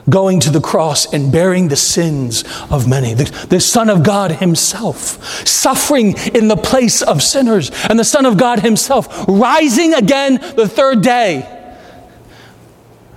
going 0.09 0.41
to 0.41 0.51
the 0.51 0.61
cross 0.61 1.13
and 1.13 1.31
bearing 1.33 1.69
the 1.69 1.77
sins 1.77 2.45
of 2.71 2.89
many. 2.89 3.15
The, 3.15 3.47
the, 3.49 3.61
Son 3.61 3.91
of 3.91 4.03
God 4.03 4.33
Himself, 4.33 5.47
suffering 5.47 6.15
in 6.35 6.49
the 6.49 6.57
place 6.57 7.03
of 7.03 7.23
sinners, 7.23 7.71
and 7.89 7.99
the 7.99 8.05
Son 8.05 8.27
of 8.27 8.37
God 8.37 8.61
Himself 8.61 9.27
rising 9.29 9.95
again 9.95 10.35
the 10.57 10.69
third 10.69 11.03
day, 11.03 11.47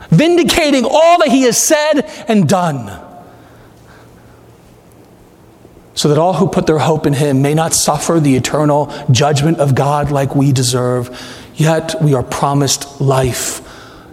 vindicating 0.10 0.86
all 0.86 1.20
that 1.20 1.30
He 1.30 1.44
has 1.44 1.58
said 1.58 2.02
and 2.28 2.48
done. 2.48 3.08
So 5.94 6.10
that 6.10 6.18
all 6.18 6.34
who 6.34 6.48
put 6.48 6.68
their 6.68 6.80
hope 6.80 7.06
in 7.06 7.14
Him 7.14 7.42
may 7.42 7.54
not 7.54 7.74
suffer 7.74 8.20
the 8.20 8.36
eternal 8.36 8.92
judgment 9.12 9.60
of 9.60 9.76
God 9.76 10.10
like 10.12 10.36
we 10.36 10.52
deserve, 10.52 11.10
yet 11.56 12.02
we 12.02 12.14
are 12.14 12.24
promised 12.24 13.00
life, 13.00 13.62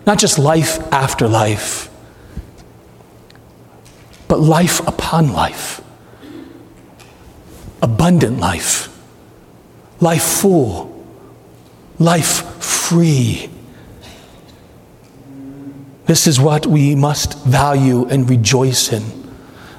not 0.06 0.18
just 0.18 0.38
life 0.38 0.80
after 0.92 1.28
life 1.28 1.87
but 4.28 4.40
life 4.40 4.86
upon 4.86 5.32
life, 5.32 5.80
abundant 7.82 8.38
life, 8.38 8.94
life 10.00 10.22
full, 10.22 11.04
life 11.98 12.62
free. 12.62 13.50
This 16.06 16.26
is 16.26 16.38
what 16.38 16.66
we 16.66 16.94
must 16.94 17.44
value 17.44 18.06
and 18.06 18.28
rejoice 18.28 18.92
in 18.92 19.02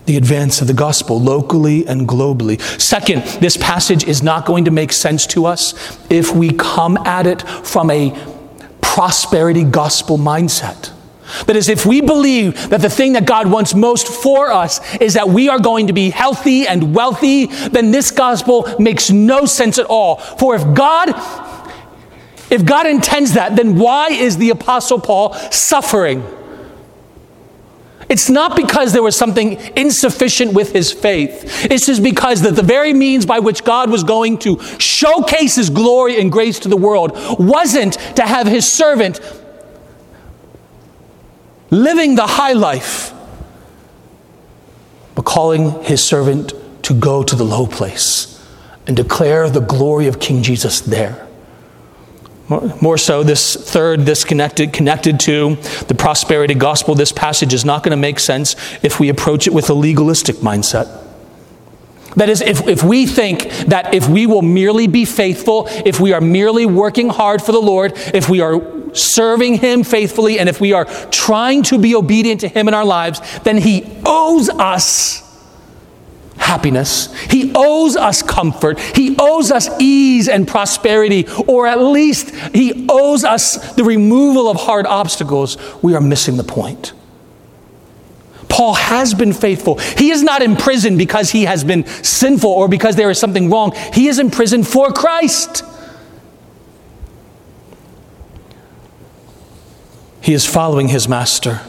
the 0.06 0.18
advance 0.18 0.60
of 0.60 0.68
the 0.68 0.74
gospel 0.74 1.22
locally 1.22 1.86
and 1.86 2.08
globally. 2.08 2.60
Second, 2.82 3.24
this 3.42 3.58
passage 3.58 4.04
is 4.06 4.24
not 4.24 4.46
going 4.46 4.66
to 4.66 4.72
make 4.72 4.92
sense 4.92 5.28
to 5.28 5.46
us 5.46 6.00
if 6.10 6.36
we 6.36 6.52
come 6.52 6.98
at 7.06 7.28
it 7.28 7.44
from 7.44 7.92
a 7.92 8.18
prosperity 8.82 9.64
gospel 9.64 10.18
mindset. 10.18 10.92
That 11.46 11.56
is, 11.56 11.70
if 11.70 11.86
we 11.86 12.02
believe 12.02 12.70
that 12.70 12.82
the 12.82 12.90
thing 12.90 13.14
that 13.14 13.26
God 13.26 13.50
wants 13.50 13.74
most 13.74 14.08
for 14.08 14.52
us 14.52 14.80
is 14.96 15.14
that 15.14 15.30
we 15.30 15.50
are 15.50 15.60
going 15.60 15.88
to 15.88 15.94
be 15.94 16.10
healthy 16.10 16.68
and 16.68 16.96
wealthy, 16.96 17.46
then 17.46 17.92
this 17.92 18.12
gospel 18.12 18.68
makes 18.80 19.10
no 19.10 19.46
sense 19.46 19.78
at 19.78 19.86
all. 19.86 20.18
For 20.18 20.56
if 20.56 20.74
God 20.74 21.10
if 22.50 22.66
God 22.66 22.88
intends 22.88 23.34
that, 23.34 23.56
then 23.56 23.78
why 23.78 24.10
is 24.10 24.38
the 24.38 24.50
apostle 24.50 25.00
Paul 25.00 25.34
suffering? 25.52 26.24
It's 28.10 28.28
not 28.28 28.56
because 28.56 28.92
there 28.92 29.04
was 29.04 29.16
something 29.16 29.60
insufficient 29.76 30.54
with 30.54 30.74
his 30.74 30.92
faith. 30.92 31.68
It's 31.70 31.86
just 31.86 32.02
because 32.02 32.42
that 32.42 32.56
the 32.56 32.64
very 32.64 32.92
means 32.92 33.28
by 33.28 33.38
which 33.38 33.64
God 33.64 33.92
was 33.92 34.04
going 34.04 34.40
to 34.40 34.60
showcase 34.80 35.56
his 35.56 35.70
glory 35.70 36.20
and 36.20 36.32
grace 36.32 36.58
to 36.60 36.70
the 36.70 36.78
world 36.78 37.12
wasn't 37.38 37.94
to 38.16 38.24
have 38.24 38.48
his 38.48 38.70
servant 38.70 39.20
living 41.72 42.16
the 42.16 42.28
high 42.28 42.54
life, 42.54 43.14
but 45.16 45.26
calling 45.26 45.84
his 45.84 46.04
servant 46.04 46.54
to 46.84 46.94
go 46.94 47.24
to 47.24 47.36
the 47.36 47.44
low 47.44 47.68
place 47.68 48.44
and 48.88 48.96
declare 48.96 49.50
the 49.50 49.60
glory 49.60 50.08
of 50.08 50.20
King 50.20 50.42
Jesus 50.42 50.82
there. 50.82 51.28
More 52.82 52.98
so, 52.98 53.22
this 53.22 53.56
third, 53.56 54.08
this 54.08 54.24
connected, 54.24 54.74
connected 54.74 55.20
to 55.22 55.56
the 55.88 55.94
prosperity 55.94 56.56
gospel, 56.56 56.96
this 56.96 57.12
passage 57.12 57.54
is 57.54 57.64
not 57.64 57.84
going 57.84 57.92
to 57.92 57.98
make 57.98 58.20
sense 58.20 58.56
if 58.82 59.00
we 59.00 59.10
approach 59.10 59.46
it 59.46 59.54
with 59.54 59.70
a 59.70 59.74
legalistic 59.76 60.38
mindset. 60.38 61.06
That 62.16 62.28
is, 62.28 62.42
if, 62.42 62.68
if 62.68 62.84
we 62.84 63.06
think 63.06 63.50
that 63.68 63.94
if 63.94 64.10
we 64.10 64.26
will 64.26 64.42
merely 64.42 64.88
be 64.88 65.06
faithful, 65.06 65.68
if 65.86 66.00
we 66.00 66.12
are 66.12 66.22
merely 66.22 66.66
working 66.66 67.10
hard 67.10 67.42
for 67.44 67.52
the 67.52 67.62
Lord, 67.62 67.94
if 68.16 68.30
we 68.30 68.42
are 68.42 68.60
serving 68.94 69.56
Him 69.56 69.84
faithfully, 69.84 70.40
and 70.40 70.50
if 70.50 70.60
we 70.62 70.74
are 70.74 70.86
trying 71.12 71.64
to 71.64 71.78
be 71.78 71.96
obedient 71.96 72.42
to 72.42 72.48
Him 72.48 72.68
in 72.68 72.74
our 72.74 72.86
lives, 72.86 73.22
then 73.40 73.58
He 73.58 73.86
owes 74.06 74.50
us 74.50 75.26
happiness. 76.38 77.14
He 77.30 77.52
owes 77.56 77.96
us 77.96 78.22
comfort. 78.22 78.80
He 78.80 79.16
owes 79.20 79.52
us 79.52 79.70
ease 79.80 80.28
and 80.28 80.48
prosperity, 80.48 81.28
or 81.48 81.68
at 81.68 81.80
least 81.80 82.34
He 82.56 82.88
owes 82.90 83.24
us 83.24 83.74
the 83.74 83.84
removal 83.84 84.50
of 84.50 84.58
hard 84.58 84.88
obstacles. 84.88 85.58
We 85.84 85.96
are 85.96 86.02
missing 86.02 86.38
the 86.38 86.44
point. 86.44 86.94
Paul 88.50 88.74
has 88.74 89.14
been 89.14 89.32
faithful. 89.32 89.78
He 89.78 90.10
is 90.10 90.24
not 90.24 90.42
in 90.42 90.56
prison 90.56 90.98
because 90.98 91.30
he 91.30 91.46
has 91.46 91.64
been 91.64 91.86
sinful 91.86 92.50
or 92.50 92.68
because 92.68 92.96
there 92.96 93.12
is 93.12 93.20
something 93.20 93.50
wrong. 93.50 93.74
He 93.94 94.08
is 94.08 94.20
in 94.20 94.32
prison 94.32 94.64
for 94.64 94.92
Christ. 94.92 95.64
He 100.30 100.36
is 100.36 100.46
following 100.46 100.90
his 100.90 101.08
master. 101.10 101.60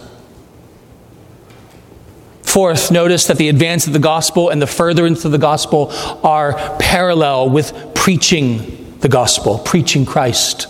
Fourth, 2.43 2.91
notice 2.91 3.27
that 3.29 3.39
the 3.39 3.49
advance 3.49 3.87
of 3.87 3.95
the 3.95 3.99
gospel 3.99 4.51
and 4.51 4.61
the 4.61 4.67
furtherance 4.67 5.25
of 5.25 5.33
the 5.33 5.39
gospel 5.39 5.89
are 6.23 6.77
parallel 6.79 7.49
with 7.49 7.95
preaching 7.95 8.99
the 9.01 9.09
gospel, 9.09 9.61
preaching 9.61 10.05
Christ. 10.05 10.69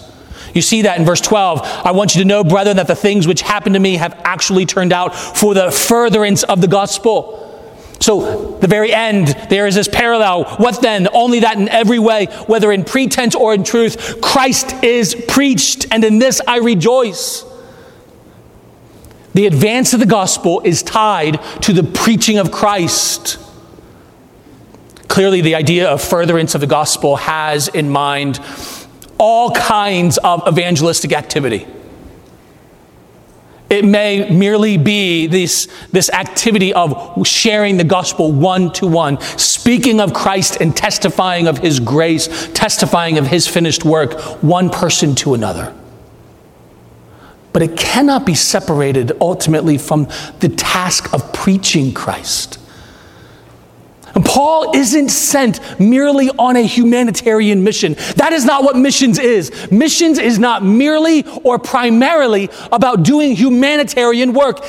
You 0.55 0.63
see 0.63 0.83
that 0.83 1.01
in 1.01 1.05
verse 1.05 1.21
12. 1.21 1.63
I 1.85 1.91
want 1.91 2.15
you 2.15 2.23
to 2.23 2.29
know, 2.29 2.45
brethren, 2.45 2.77
that 2.77 2.87
the 2.87 2.95
things 2.95 3.27
which 3.27 3.41
happened 3.41 3.75
to 3.75 3.81
me 3.81 3.97
have 3.97 4.21
actually 4.23 4.67
turned 4.67 4.93
out 4.93 5.13
for 5.13 5.53
the 5.53 5.73
furtherance 5.73 6.45
of 6.45 6.61
the 6.61 6.69
gospel. 6.69 7.45
So, 7.99 8.57
the 8.59 8.69
very 8.69 8.95
end, 8.95 9.37
there 9.51 9.67
is 9.67 9.75
this 9.75 9.89
parallel. 9.89 10.45
What 10.59 10.81
then? 10.81 11.09
Only 11.13 11.41
that 11.41 11.59
in 11.59 11.69
every 11.69 11.99
way, 11.99 12.27
whether 12.47 12.71
in 12.71 12.85
pretense 12.85 13.35
or 13.35 13.53
in 13.53 13.65
truth, 13.65 14.21
Christ 14.21 14.85
is 14.85 15.17
preached, 15.27 15.89
and 15.91 16.05
in 16.05 16.21
this 16.21 16.41
I 16.47 16.59
rejoice. 16.59 17.50
The 19.35 19.47
advance 19.47 19.95
of 19.95 20.01
the 20.01 20.07
gospel 20.07 20.61
is 20.65 20.83
tied 20.83 21.41
to 21.63 21.73
the 21.73 21.85
preaching 21.85 22.39
of 22.39 22.51
Christ. 22.51 23.39
Clearly, 25.09 25.41
the 25.41 25.55
idea 25.55 25.89
of 25.89 26.03
furtherance 26.03 26.55
of 26.55 26.61
the 26.61 26.67
gospel 26.67 27.17
has 27.17 27.69
in 27.69 27.91
mind 27.91 28.41
all 29.19 29.51
kinds 29.51 30.19
of 30.19 30.47
evangelistic 30.49 31.13
activity. 31.13 31.67
It 33.69 33.85
may 33.85 34.29
merely 34.31 34.79
be 34.79 35.29
this, 35.29 35.69
this 35.93 36.11
activity 36.11 36.75
of 36.75 37.25
sharing 37.25 37.77
the 37.77 37.85
gospel 37.85 38.33
one 38.33 38.73
to 38.73 38.87
one, 38.89 39.21
speaking 39.21 40.01
of 40.01 40.13
Christ 40.13 40.57
and 40.61 40.77
testifying 40.77 41.47
of 41.47 41.59
his 41.59 41.79
grace, 41.79 42.49
testifying 42.53 43.17
of 43.17 43.29
his 43.29 43.47
finished 43.47 43.85
work, 43.85 44.19
one 44.43 44.71
person 44.71 45.15
to 45.17 45.35
another. 45.35 45.73
But 47.53 47.63
it 47.63 47.77
cannot 47.77 48.25
be 48.27 48.35
separated 48.35 49.13
ultimately 49.21 49.77
from 49.77 50.09
the 50.39 50.49
task 50.49 51.13
of 51.13 51.33
preaching 51.33 51.93
Christ. 51.93 52.59
And 54.15 54.25
Paul 54.25 54.77
isn't 54.77 55.11
sent 55.11 55.61
merely 55.81 56.31
on 56.31 56.57
a 56.57 56.63
humanitarian 56.63 57.63
mission. 57.63 57.95
That 58.17 58.33
is 58.33 58.45
not 58.45 58.65
what 58.65 58.77
missions 58.77 59.19
is. 59.19 59.71
Missions 59.71 60.19
is 60.19 60.39
not 60.39 60.65
merely 60.65 61.25
or 61.45 61.59
primarily 61.59 62.51
about 62.73 63.03
doing 63.05 63.37
humanitarian 63.37 64.33
work. 64.33 64.65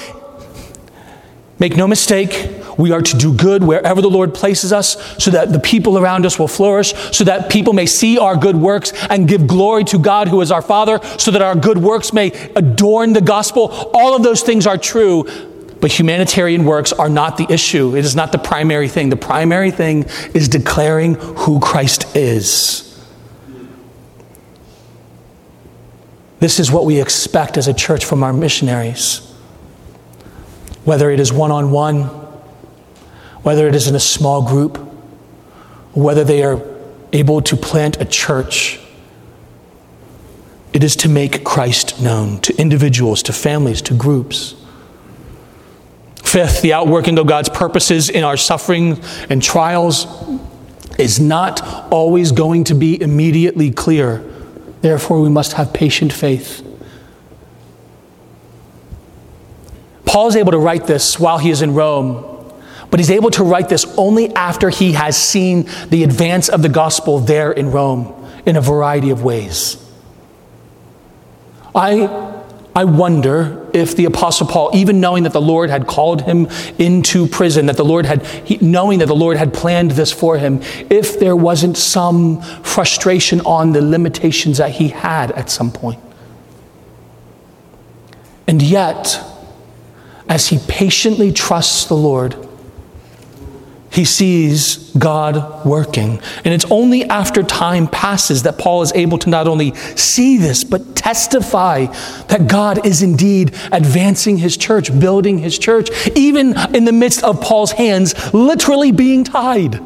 Make 1.61 1.77
no 1.77 1.87
mistake, 1.87 2.49
we 2.75 2.91
are 2.91 3.03
to 3.03 3.17
do 3.17 3.35
good 3.35 3.63
wherever 3.63 4.01
the 4.01 4.09
Lord 4.09 4.33
places 4.33 4.73
us 4.73 4.97
so 5.23 5.29
that 5.29 5.53
the 5.53 5.59
people 5.59 5.99
around 5.99 6.25
us 6.25 6.39
will 6.39 6.47
flourish, 6.47 6.95
so 7.15 7.23
that 7.25 7.51
people 7.51 7.73
may 7.73 7.85
see 7.85 8.17
our 8.17 8.35
good 8.35 8.55
works 8.55 8.91
and 9.11 9.27
give 9.27 9.45
glory 9.45 9.83
to 9.83 9.99
God 9.99 10.27
who 10.27 10.41
is 10.41 10.51
our 10.51 10.63
Father, 10.63 10.99
so 11.19 11.29
that 11.29 11.43
our 11.43 11.55
good 11.55 11.77
works 11.77 12.13
may 12.13 12.31
adorn 12.55 13.13
the 13.13 13.21
gospel. 13.21 13.91
All 13.93 14.15
of 14.15 14.23
those 14.23 14.41
things 14.41 14.65
are 14.65 14.75
true, 14.75 15.25
but 15.79 15.91
humanitarian 15.91 16.65
works 16.65 16.91
are 16.93 17.09
not 17.09 17.37
the 17.37 17.45
issue. 17.47 17.95
It 17.95 18.05
is 18.05 18.15
not 18.15 18.31
the 18.31 18.39
primary 18.39 18.87
thing. 18.87 19.11
The 19.11 19.15
primary 19.15 19.69
thing 19.69 20.05
is 20.33 20.47
declaring 20.47 21.13
who 21.13 21.59
Christ 21.59 22.15
is. 22.15 22.87
This 26.39 26.59
is 26.59 26.71
what 26.71 26.85
we 26.85 26.99
expect 26.99 27.55
as 27.55 27.67
a 27.67 27.73
church 27.75 28.03
from 28.03 28.23
our 28.23 28.33
missionaries. 28.33 29.30
Whether 30.83 31.11
it 31.11 31.19
is 31.19 31.31
one 31.31 31.51
on 31.51 31.71
one, 31.71 32.03
whether 33.43 33.67
it 33.67 33.75
is 33.75 33.87
in 33.87 33.95
a 33.95 33.99
small 33.99 34.41
group, 34.47 34.77
whether 35.93 36.23
they 36.23 36.43
are 36.43 36.61
able 37.13 37.41
to 37.41 37.55
plant 37.55 37.99
a 37.99 38.05
church, 38.05 38.79
it 40.73 40.83
is 40.83 40.95
to 40.97 41.09
make 41.09 41.43
Christ 41.43 42.01
known 42.01 42.39
to 42.41 42.55
individuals, 42.55 43.21
to 43.23 43.33
families, 43.33 43.81
to 43.83 43.93
groups. 43.93 44.55
Fifth, 46.23 46.61
the 46.61 46.71
outworking 46.71 47.19
of 47.19 47.27
God's 47.27 47.49
purposes 47.49 48.09
in 48.09 48.23
our 48.23 48.37
suffering 48.37 49.01
and 49.29 49.43
trials 49.43 50.07
is 50.97 51.19
not 51.19 51.61
always 51.91 52.31
going 52.31 52.63
to 52.65 52.73
be 52.73 53.01
immediately 53.01 53.69
clear. 53.69 54.23
Therefore, 54.81 55.19
we 55.19 55.29
must 55.29 55.53
have 55.53 55.73
patient 55.73 56.13
faith. 56.13 56.65
Paul 60.11 60.27
is 60.27 60.35
able 60.35 60.51
to 60.51 60.57
write 60.57 60.87
this 60.87 61.17
while 61.17 61.37
he 61.37 61.51
is 61.51 61.61
in 61.61 61.73
Rome, 61.73 62.53
but 62.89 62.99
he's 62.99 63.09
able 63.09 63.31
to 63.31 63.45
write 63.45 63.69
this 63.69 63.85
only 63.97 64.35
after 64.35 64.69
he 64.69 64.91
has 64.91 65.15
seen 65.15 65.69
the 65.87 66.03
advance 66.03 66.49
of 66.49 66.61
the 66.61 66.67
gospel 66.67 67.19
there 67.19 67.53
in 67.53 67.71
Rome 67.71 68.13
in 68.45 68.57
a 68.57 68.61
variety 68.61 69.11
of 69.11 69.23
ways. 69.23 69.77
I 71.73 72.41
I 72.75 72.83
wonder 72.83 73.69
if 73.73 73.95
the 73.95 74.03
Apostle 74.03 74.47
Paul, 74.47 74.71
even 74.73 74.99
knowing 74.99 75.23
that 75.23 75.31
the 75.31 75.41
Lord 75.41 75.69
had 75.69 75.87
called 75.87 76.23
him 76.23 76.49
into 76.77 77.25
prison, 77.25 77.67
that 77.67 77.77
the 77.77 77.85
Lord 77.85 78.05
had, 78.05 78.25
he, 78.25 78.57
knowing 78.57 78.99
that 78.99 79.07
the 79.07 79.15
Lord 79.15 79.37
had 79.37 79.53
planned 79.53 79.91
this 79.91 80.11
for 80.11 80.37
him, 80.37 80.61
if 80.89 81.21
there 81.21 81.37
wasn't 81.37 81.77
some 81.77 82.41
frustration 82.63 83.39
on 83.41 83.71
the 83.71 83.81
limitations 83.81 84.57
that 84.57 84.71
he 84.71 84.89
had 84.89 85.31
at 85.31 85.49
some 85.49 85.71
point. 85.71 86.01
And 88.45 88.61
yet, 88.61 89.21
as 90.31 90.47
he 90.47 90.59
patiently 90.69 91.29
trusts 91.29 91.87
the 91.87 91.93
Lord, 91.93 92.37
he 93.91 94.05
sees 94.05 94.89
God 94.97 95.65
working. 95.65 96.21
And 96.45 96.53
it's 96.53 96.63
only 96.71 97.03
after 97.03 97.43
time 97.43 97.85
passes 97.85 98.43
that 98.43 98.57
Paul 98.57 98.81
is 98.81 98.93
able 98.93 99.17
to 99.17 99.29
not 99.29 99.45
only 99.45 99.75
see 99.75 100.37
this, 100.37 100.63
but 100.63 100.95
testify 100.95 101.87
that 102.29 102.47
God 102.47 102.85
is 102.85 103.03
indeed 103.03 103.53
advancing 103.73 104.37
his 104.37 104.55
church, 104.55 104.97
building 104.97 105.39
his 105.39 105.59
church, 105.59 105.89
even 106.15 106.57
in 106.73 106.85
the 106.85 106.93
midst 106.93 107.25
of 107.25 107.41
Paul's 107.41 107.73
hands 107.73 108.33
literally 108.33 108.93
being 108.93 109.25
tied. 109.25 109.81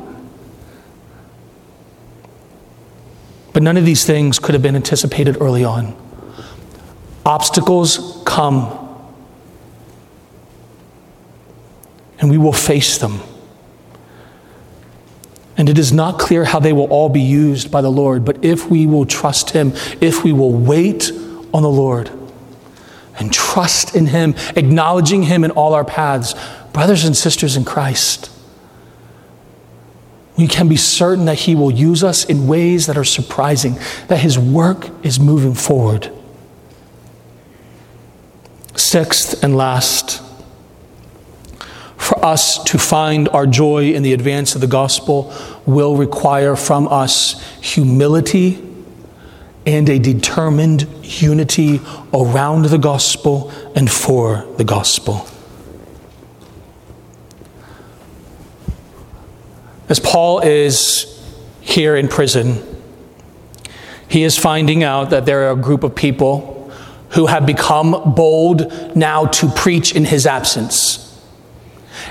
But 3.51 3.63
none 3.63 3.77
of 3.77 3.85
these 3.85 4.05
things 4.05 4.37
could 4.37 4.53
have 4.53 4.61
been 4.61 4.75
anticipated 4.75 5.41
early 5.41 5.63
on. 5.63 5.95
Obstacles 7.25 8.21
come, 8.27 8.84
and 12.19 12.29
we 12.29 12.37
will 12.37 12.53
face 12.53 12.97
them. 12.97 13.19
And 15.57 15.69
it 15.69 15.77
is 15.77 15.93
not 15.93 16.19
clear 16.19 16.43
how 16.43 16.59
they 16.59 16.73
will 16.73 16.87
all 16.87 17.09
be 17.09 17.21
used 17.21 17.71
by 17.71 17.81
the 17.81 17.91
Lord, 17.91 18.25
but 18.25 18.43
if 18.43 18.69
we 18.69 18.85
will 18.85 19.05
trust 19.05 19.51
Him, 19.51 19.71
if 20.01 20.23
we 20.23 20.33
will 20.33 20.51
wait 20.51 21.11
on 21.53 21.63
the 21.63 21.69
Lord 21.69 22.11
and 23.17 23.31
trust 23.31 23.95
in 23.95 24.07
Him, 24.07 24.35
acknowledging 24.55 25.23
Him 25.23 25.43
in 25.43 25.51
all 25.51 25.73
our 25.73 25.85
paths, 25.85 26.35
brothers 26.73 27.05
and 27.05 27.15
sisters 27.15 27.55
in 27.55 27.63
Christ, 27.63 28.29
we 30.37 30.47
can 30.47 30.67
be 30.67 30.75
certain 30.75 31.23
that 31.25 31.39
He 31.39 31.55
will 31.55 31.71
use 31.71 32.03
us 32.03 32.25
in 32.25 32.47
ways 32.47 32.87
that 32.87 32.97
are 32.97 33.05
surprising, 33.05 33.79
that 34.09 34.19
His 34.19 34.37
work 34.37 34.89
is 35.05 35.17
moving 35.19 35.53
forward. 35.53 36.11
Sixth 38.75 39.41
and 39.41 39.55
last, 39.55 40.21
for 42.05 42.23
us 42.23 42.63
to 42.65 42.77
find 42.77 43.27
our 43.29 43.47
joy 43.47 43.85
in 43.85 44.03
the 44.03 44.13
advance 44.13 44.53
of 44.53 44.61
the 44.61 44.67
gospel 44.67 45.33
will 45.65 45.95
require 45.95 46.55
from 46.55 46.87
us 46.87 47.41
humility 47.61 48.63
and 49.65 49.89
a 49.89 49.97
determined 49.97 50.87
unity 51.01 51.81
around 52.13 52.65
the 52.65 52.77
gospel 52.77 53.51
and 53.75 53.89
for 53.89 54.45
the 54.57 54.63
gospel. 54.63 55.27
As 59.89 59.99
Paul 59.99 60.41
is 60.41 61.25
here 61.61 61.95
in 61.95 62.07
prison, 62.07 62.61
he 64.07 64.21
is 64.21 64.37
finding 64.37 64.83
out 64.83 65.09
that 65.09 65.25
there 65.25 65.47
are 65.47 65.53
a 65.53 65.55
group 65.55 65.83
of 65.83 65.95
people 65.95 66.71
who 67.09 67.25
have 67.25 67.47
become 67.47 68.13
bold 68.13 68.95
now 68.95 69.25
to 69.25 69.47
preach 69.49 69.95
in 69.95 70.05
his 70.05 70.27
absence. 70.27 71.04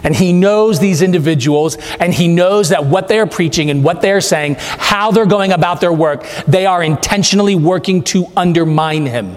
And 0.05 0.15
he 0.15 0.33
knows 0.33 0.79
these 0.79 1.03
individuals, 1.03 1.77
and 1.99 2.13
he 2.13 2.29
knows 2.29 2.69
that 2.69 2.85
what 2.85 3.09
they're 3.09 3.27
preaching 3.27 3.71
and 3.71 3.83
what 3.83 4.03
they're 4.03 4.21
saying, 4.21 4.57
how 4.59 5.11
they're 5.11 5.27
going 5.27 5.51
about 5.51 5.81
their 5.81 5.93
work, 5.93 6.27
they 6.47 6.67
are 6.67 6.83
intentionally 6.83 7.57
working 7.57 8.03
to 8.05 8.27
undermine 8.37 9.07
him. 9.07 9.37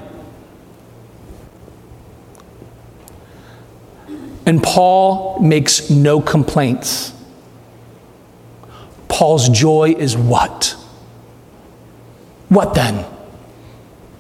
And 4.45 4.61
Paul 4.61 5.39
makes 5.39 5.89
no 5.89 6.21
complaints. 6.21 7.13
Paul's 9.07 9.49
joy 9.49 9.95
is 9.97 10.15
what? 10.15 10.75
What 12.49 12.73
then? 12.73 13.05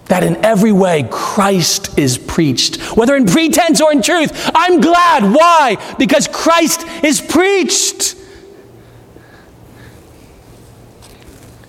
That 0.09 0.23
in 0.23 0.43
every 0.45 0.71
way 0.71 1.07
Christ 1.09 1.97
is 1.97 2.17
preached, 2.17 2.81
whether 2.97 3.15
in 3.15 3.25
pretense 3.25 3.81
or 3.81 3.91
in 3.91 4.01
truth. 4.01 4.49
I'm 4.53 4.79
glad. 4.79 5.23
Why? 5.23 5.95
Because 5.97 6.27
Christ 6.27 6.85
is 7.03 7.21
preached. 7.21 8.15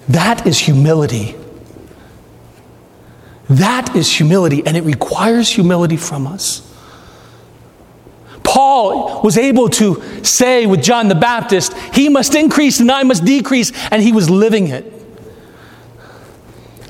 That 0.09 0.47
is 0.47 0.59
humility. 0.59 1.35
That 3.51 3.97
is 3.97 4.15
humility, 4.15 4.63
and 4.67 4.77
it 4.77 4.83
requires 4.83 5.51
humility 5.51 5.97
from 5.97 6.27
us. 6.27 6.65
Paul 8.43 9.21
was 9.23 9.37
able 9.37 9.69
to 9.71 10.25
say 10.25 10.67
with 10.67 10.83
John 10.83 11.09
the 11.09 11.15
Baptist, 11.15 11.75
He 11.93 12.09
must 12.09 12.35
increase 12.35 12.81
and 12.81 12.91
I 12.91 13.03
must 13.03 13.25
decrease, 13.25 13.73
and 13.91 14.03
he 14.03 14.13
was 14.13 14.31
living 14.31 14.69
it. 14.69 14.98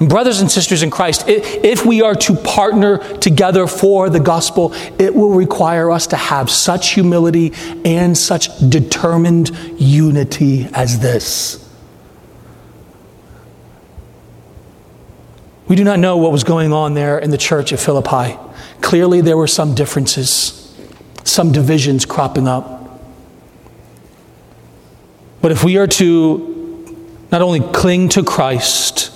Brothers 0.01 0.41
and 0.41 0.49
sisters 0.51 0.85
in 0.85 0.91
Christ, 0.91 1.25
if 1.27 1.85
we 1.85 2.03
are 2.03 2.15
to 2.15 2.35
partner 2.35 2.99
together 3.19 3.67
for 3.67 4.09
the 4.09 4.21
gospel, 4.21 4.73
it 4.99 5.13
will 5.13 5.33
require 5.33 5.91
us 5.91 6.07
to 6.09 6.17
have 6.17 6.51
such 6.51 6.91
humility 6.91 7.53
and 7.85 8.17
such 8.17 8.49
determined 8.69 9.51
unity 9.77 10.69
as 10.73 11.01
this. 11.01 11.65
We 15.67 15.75
do 15.75 15.83
not 15.85 15.99
know 15.99 16.17
what 16.17 16.31
was 16.31 16.45
going 16.45 16.73
on 16.73 16.95
there 16.95 17.19
in 17.19 17.31
the 17.31 17.39
church 17.39 17.73
at 17.73 17.81
Philippi. 17.81 18.39
Clearly, 18.81 19.21
there 19.21 19.37
were 19.37 19.49
some 19.49 19.75
differences, 19.75 20.75
some 21.25 21.51
divisions 21.51 22.07
cropping 22.07 22.47
up. 22.47 23.01
But 25.43 25.53
if 25.53 25.65
we 25.65 25.77
are 25.77 25.87
to 25.87 27.27
not 27.31 27.43
only 27.43 27.61
cling 27.61 28.09
to 28.11 28.23
Christ, 28.25 29.08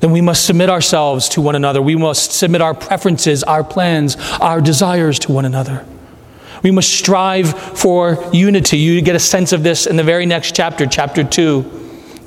then 0.00 0.12
we 0.12 0.20
must 0.20 0.46
submit 0.46 0.70
ourselves 0.70 1.28
to 1.30 1.40
one 1.40 1.54
another. 1.54 1.82
We 1.82 1.96
must 1.96 2.32
submit 2.32 2.60
our 2.60 2.74
preferences, 2.74 3.42
our 3.42 3.64
plans, 3.64 4.16
our 4.40 4.60
desires 4.60 5.18
to 5.20 5.32
one 5.32 5.44
another. 5.44 5.84
We 6.62 6.70
must 6.70 6.90
strive 6.90 7.52
for 7.78 8.28
unity. 8.32 8.78
You 8.78 9.00
get 9.02 9.16
a 9.16 9.20
sense 9.20 9.52
of 9.52 9.62
this 9.62 9.86
in 9.86 9.96
the 9.96 10.04
very 10.04 10.26
next 10.26 10.54
chapter, 10.54 10.86
chapter 10.86 11.24
2. 11.24 11.78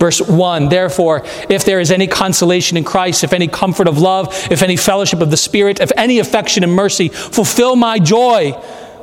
Verse 0.02 0.20
1 0.20 0.70
Therefore, 0.70 1.24
if 1.48 1.64
there 1.64 1.80
is 1.80 1.92
any 1.92 2.08
consolation 2.08 2.76
in 2.76 2.84
Christ, 2.84 3.24
if 3.24 3.34
any 3.34 3.48
comfort 3.48 3.88
of 3.88 4.00
love, 4.00 4.30
if 4.50 4.64
any 4.64 4.76
fellowship 4.76 5.22
of 5.22 5.30
the 5.30 5.38
Spirit, 5.38 5.80
if 5.80 5.92
any 5.96 6.20
affection 6.20 6.64
and 6.64 6.74
mercy, 6.74 7.10
fulfill 7.10 7.76
my 7.76 8.00
joy 8.00 8.54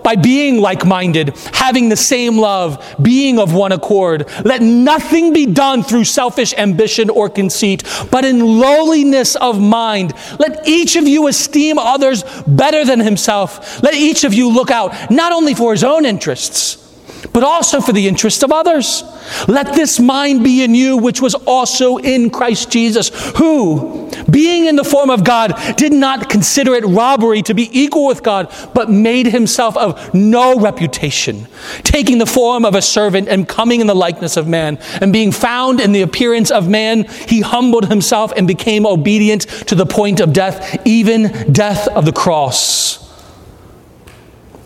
by 0.08 0.16
being 0.16 0.58
like 0.58 0.86
minded, 0.86 1.36
having 1.52 1.90
the 1.90 1.96
same 1.96 2.38
love, 2.38 2.96
being 3.02 3.38
of 3.38 3.52
one 3.52 3.72
accord. 3.72 4.26
Let 4.42 4.62
nothing 4.62 5.34
be 5.34 5.44
done 5.44 5.82
through 5.82 6.04
selfish 6.04 6.54
ambition 6.56 7.10
or 7.10 7.28
conceit, 7.28 7.82
but 8.10 8.24
in 8.24 8.40
lowliness 8.58 9.36
of 9.36 9.60
mind. 9.60 10.14
Let 10.38 10.66
each 10.66 10.96
of 10.96 11.06
you 11.06 11.26
esteem 11.26 11.78
others 11.78 12.24
better 12.46 12.86
than 12.86 13.00
himself. 13.00 13.82
Let 13.82 13.92
each 13.92 14.24
of 14.24 14.32
you 14.32 14.48
look 14.48 14.70
out 14.70 15.10
not 15.10 15.32
only 15.32 15.52
for 15.52 15.72
his 15.72 15.84
own 15.84 16.06
interests 16.06 16.87
but 17.32 17.42
also 17.42 17.80
for 17.80 17.92
the 17.92 18.08
interest 18.08 18.42
of 18.42 18.52
others. 18.52 19.02
Let 19.46 19.74
this 19.74 20.00
mind 20.00 20.42
be 20.42 20.62
in 20.62 20.74
you, 20.74 20.96
which 20.96 21.20
was 21.20 21.34
also 21.34 21.98
in 21.98 22.30
Christ 22.30 22.70
Jesus, 22.70 23.10
who, 23.36 24.10
being 24.30 24.66
in 24.66 24.76
the 24.76 24.84
form 24.84 25.10
of 25.10 25.24
God, 25.24 25.54
did 25.76 25.92
not 25.92 26.30
consider 26.30 26.74
it 26.74 26.84
robbery 26.84 27.42
to 27.42 27.54
be 27.54 27.68
equal 27.78 28.06
with 28.06 28.22
God, 28.22 28.52
but 28.74 28.90
made 28.90 29.26
himself 29.26 29.76
of 29.76 30.14
no 30.14 30.58
reputation, 30.58 31.46
taking 31.82 32.18
the 32.18 32.26
form 32.26 32.64
of 32.64 32.74
a 32.74 32.82
servant 32.82 33.28
and 33.28 33.48
coming 33.48 33.80
in 33.80 33.86
the 33.86 33.94
likeness 33.94 34.36
of 34.36 34.46
man. 34.46 34.78
And 35.00 35.12
being 35.12 35.32
found 35.32 35.80
in 35.80 35.92
the 35.92 36.02
appearance 36.02 36.50
of 36.50 36.68
man, 36.68 37.04
he 37.04 37.40
humbled 37.40 37.88
himself 37.88 38.32
and 38.36 38.46
became 38.46 38.86
obedient 38.86 39.42
to 39.68 39.74
the 39.74 39.86
point 39.86 40.20
of 40.20 40.32
death, 40.32 40.80
even 40.86 41.52
death 41.52 41.88
of 41.88 42.04
the 42.04 42.12
cross. 42.12 43.04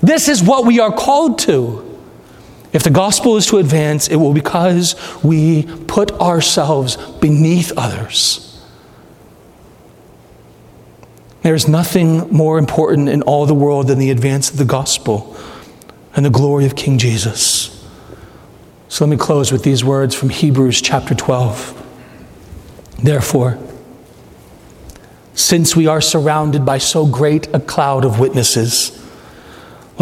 This 0.02 0.28
is 0.28 0.42
what 0.42 0.66
we 0.66 0.80
are 0.80 0.92
called 0.92 1.38
to. 1.40 1.91
If 2.72 2.82
the 2.82 2.90
gospel 2.90 3.36
is 3.36 3.46
to 3.46 3.58
advance, 3.58 4.08
it 4.08 4.16
will 4.16 4.32
be 4.32 4.40
because 4.40 4.96
we 5.22 5.64
put 5.86 6.10
ourselves 6.12 6.96
beneath 7.20 7.72
others. 7.76 8.48
There 11.42 11.54
is 11.54 11.68
nothing 11.68 12.30
more 12.30 12.58
important 12.58 13.08
in 13.08 13.22
all 13.22 13.46
the 13.46 13.54
world 13.54 13.88
than 13.88 13.98
the 13.98 14.10
advance 14.10 14.50
of 14.50 14.56
the 14.56 14.64
gospel 14.64 15.36
and 16.14 16.24
the 16.24 16.30
glory 16.30 16.64
of 16.66 16.76
King 16.76 16.98
Jesus. 16.98 17.68
So 18.88 19.04
let 19.04 19.10
me 19.10 19.16
close 19.16 19.50
with 19.50 19.64
these 19.64 19.84
words 19.84 20.14
from 20.14 20.28
Hebrews 20.28 20.80
chapter 20.80 21.14
12. 21.14 21.78
Therefore, 23.02 23.58
since 25.34 25.74
we 25.74 25.86
are 25.86 26.00
surrounded 26.00 26.64
by 26.64 26.78
so 26.78 27.06
great 27.06 27.52
a 27.54 27.60
cloud 27.60 28.04
of 28.04 28.20
witnesses, 28.20 29.01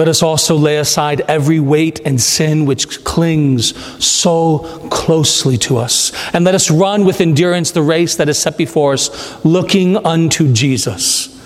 let 0.00 0.08
us 0.08 0.22
also 0.22 0.56
lay 0.56 0.78
aside 0.78 1.20
every 1.28 1.60
weight 1.60 2.00
and 2.06 2.18
sin 2.18 2.64
which 2.64 3.04
clings 3.04 3.76
so 4.02 4.60
closely 4.90 5.58
to 5.58 5.76
us. 5.76 6.10
And 6.32 6.42
let 6.42 6.54
us 6.54 6.70
run 6.70 7.04
with 7.04 7.20
endurance 7.20 7.72
the 7.72 7.82
race 7.82 8.16
that 8.16 8.26
is 8.26 8.38
set 8.38 8.56
before 8.56 8.94
us, 8.94 9.44
looking 9.44 9.98
unto 9.98 10.54
Jesus, 10.54 11.38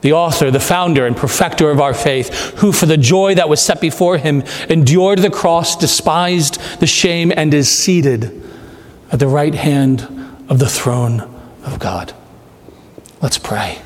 the 0.00 0.12
author, 0.12 0.48
the 0.52 0.60
founder, 0.60 1.08
and 1.08 1.16
perfecter 1.16 1.72
of 1.72 1.80
our 1.80 1.92
faith, 1.92 2.32
who 2.58 2.70
for 2.70 2.86
the 2.86 2.96
joy 2.96 3.34
that 3.34 3.48
was 3.48 3.60
set 3.60 3.80
before 3.80 4.16
him 4.16 4.44
endured 4.68 5.18
the 5.18 5.28
cross, 5.28 5.74
despised 5.74 6.60
the 6.78 6.86
shame, 6.86 7.32
and 7.36 7.52
is 7.52 7.68
seated 7.76 8.48
at 9.10 9.18
the 9.18 9.26
right 9.26 9.56
hand 9.56 10.02
of 10.48 10.60
the 10.60 10.68
throne 10.68 11.22
of 11.64 11.80
God. 11.80 12.14
Let's 13.20 13.38
pray. 13.38 13.82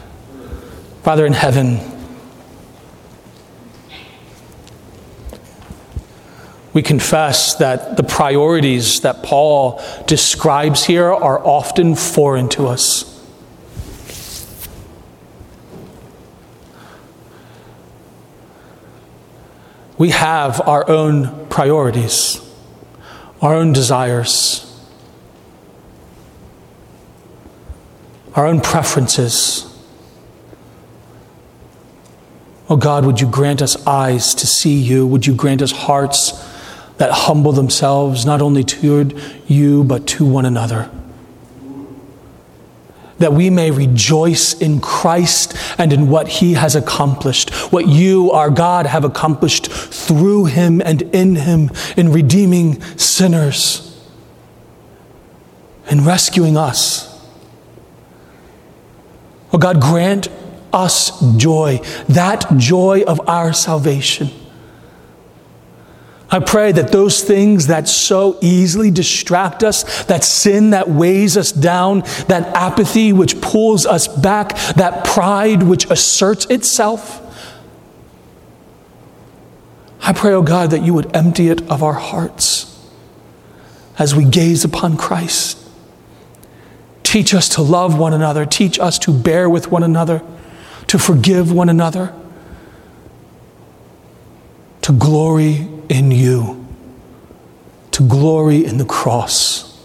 Father 1.02 1.24
in 1.24 1.32
heaven, 1.32 1.95
We 6.76 6.82
confess 6.82 7.54
that 7.54 7.96
the 7.96 8.02
priorities 8.02 9.00
that 9.00 9.22
Paul 9.22 9.82
describes 10.06 10.84
here 10.84 11.10
are 11.10 11.42
often 11.42 11.94
foreign 11.94 12.50
to 12.50 12.66
us. 12.66 13.18
We 19.96 20.10
have 20.10 20.60
our 20.68 20.86
own 20.86 21.46
priorities, 21.46 22.42
our 23.40 23.54
own 23.54 23.72
desires, 23.72 24.78
our 28.34 28.46
own 28.46 28.60
preferences. 28.60 29.62
Oh 32.68 32.76
God, 32.76 33.06
would 33.06 33.22
you 33.22 33.30
grant 33.30 33.62
us 33.62 33.86
eyes 33.86 34.34
to 34.34 34.46
see 34.46 34.78
you? 34.78 35.06
Would 35.06 35.26
you 35.26 35.34
grant 35.34 35.62
us 35.62 35.72
hearts 35.72 36.45
that 36.98 37.10
humble 37.10 37.52
themselves 37.52 38.24
not 38.24 38.40
only 38.40 38.64
toward 38.64 39.14
you, 39.46 39.84
but 39.84 40.06
to 40.06 40.24
one 40.24 40.46
another. 40.46 40.90
That 43.18 43.32
we 43.32 43.48
may 43.48 43.70
rejoice 43.70 44.54
in 44.54 44.80
Christ 44.80 45.54
and 45.78 45.92
in 45.92 46.08
what 46.08 46.28
he 46.28 46.54
has 46.54 46.74
accomplished, 46.74 47.50
what 47.72 47.86
you, 47.86 48.30
our 48.30 48.50
God, 48.50 48.86
have 48.86 49.04
accomplished 49.04 49.70
through 49.70 50.46
him 50.46 50.82
and 50.84 51.02
in 51.14 51.36
him 51.36 51.70
in 51.96 52.12
redeeming 52.12 52.80
sinners 52.98 53.82
and 55.88 56.04
rescuing 56.04 56.56
us. 56.56 57.06
Oh 59.52 59.58
God, 59.58 59.80
grant 59.80 60.28
us 60.72 61.18
joy, 61.36 61.80
that 62.08 62.44
joy 62.56 63.02
of 63.06 63.26
our 63.28 63.52
salvation 63.52 64.28
I 66.28 66.40
pray 66.40 66.72
that 66.72 66.90
those 66.90 67.22
things 67.22 67.68
that 67.68 67.88
so 67.88 68.36
easily 68.42 68.90
distract 68.90 69.62
us, 69.62 70.04
that 70.04 70.24
sin 70.24 70.70
that 70.70 70.88
weighs 70.88 71.36
us 71.36 71.52
down, 71.52 72.00
that 72.26 72.54
apathy 72.56 73.12
which 73.12 73.40
pulls 73.40 73.86
us 73.86 74.08
back, 74.08 74.56
that 74.74 75.04
pride 75.04 75.62
which 75.62 75.88
asserts 75.88 76.46
itself, 76.46 77.22
I 80.00 80.12
pray, 80.12 80.32
oh 80.32 80.42
God, 80.42 80.70
that 80.70 80.82
you 80.82 80.94
would 80.94 81.14
empty 81.16 81.48
it 81.48 81.68
of 81.70 81.82
our 81.82 81.94
hearts 81.94 82.72
as 83.98 84.14
we 84.14 84.24
gaze 84.24 84.64
upon 84.64 84.96
Christ. 84.96 85.58
Teach 87.02 87.34
us 87.34 87.48
to 87.50 87.62
love 87.62 87.98
one 87.98 88.12
another, 88.12 88.44
teach 88.44 88.78
us 88.78 88.98
to 89.00 89.12
bear 89.12 89.48
with 89.48 89.70
one 89.70 89.82
another, 89.82 90.22
to 90.88 90.98
forgive 90.98 91.52
one 91.52 91.68
another, 91.68 92.12
to 94.86 94.92
glory 94.92 95.66
in 95.88 96.12
you, 96.12 96.64
to 97.90 98.06
glory 98.06 98.64
in 98.64 98.78
the 98.78 98.84
cross. 98.84 99.84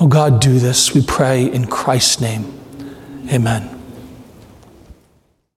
Oh 0.00 0.06
God, 0.06 0.40
do 0.40 0.58
this, 0.58 0.94
we 0.94 1.04
pray 1.04 1.44
in 1.44 1.66
Christ's 1.66 2.22
name. 2.22 2.58
Amen. 3.30 3.77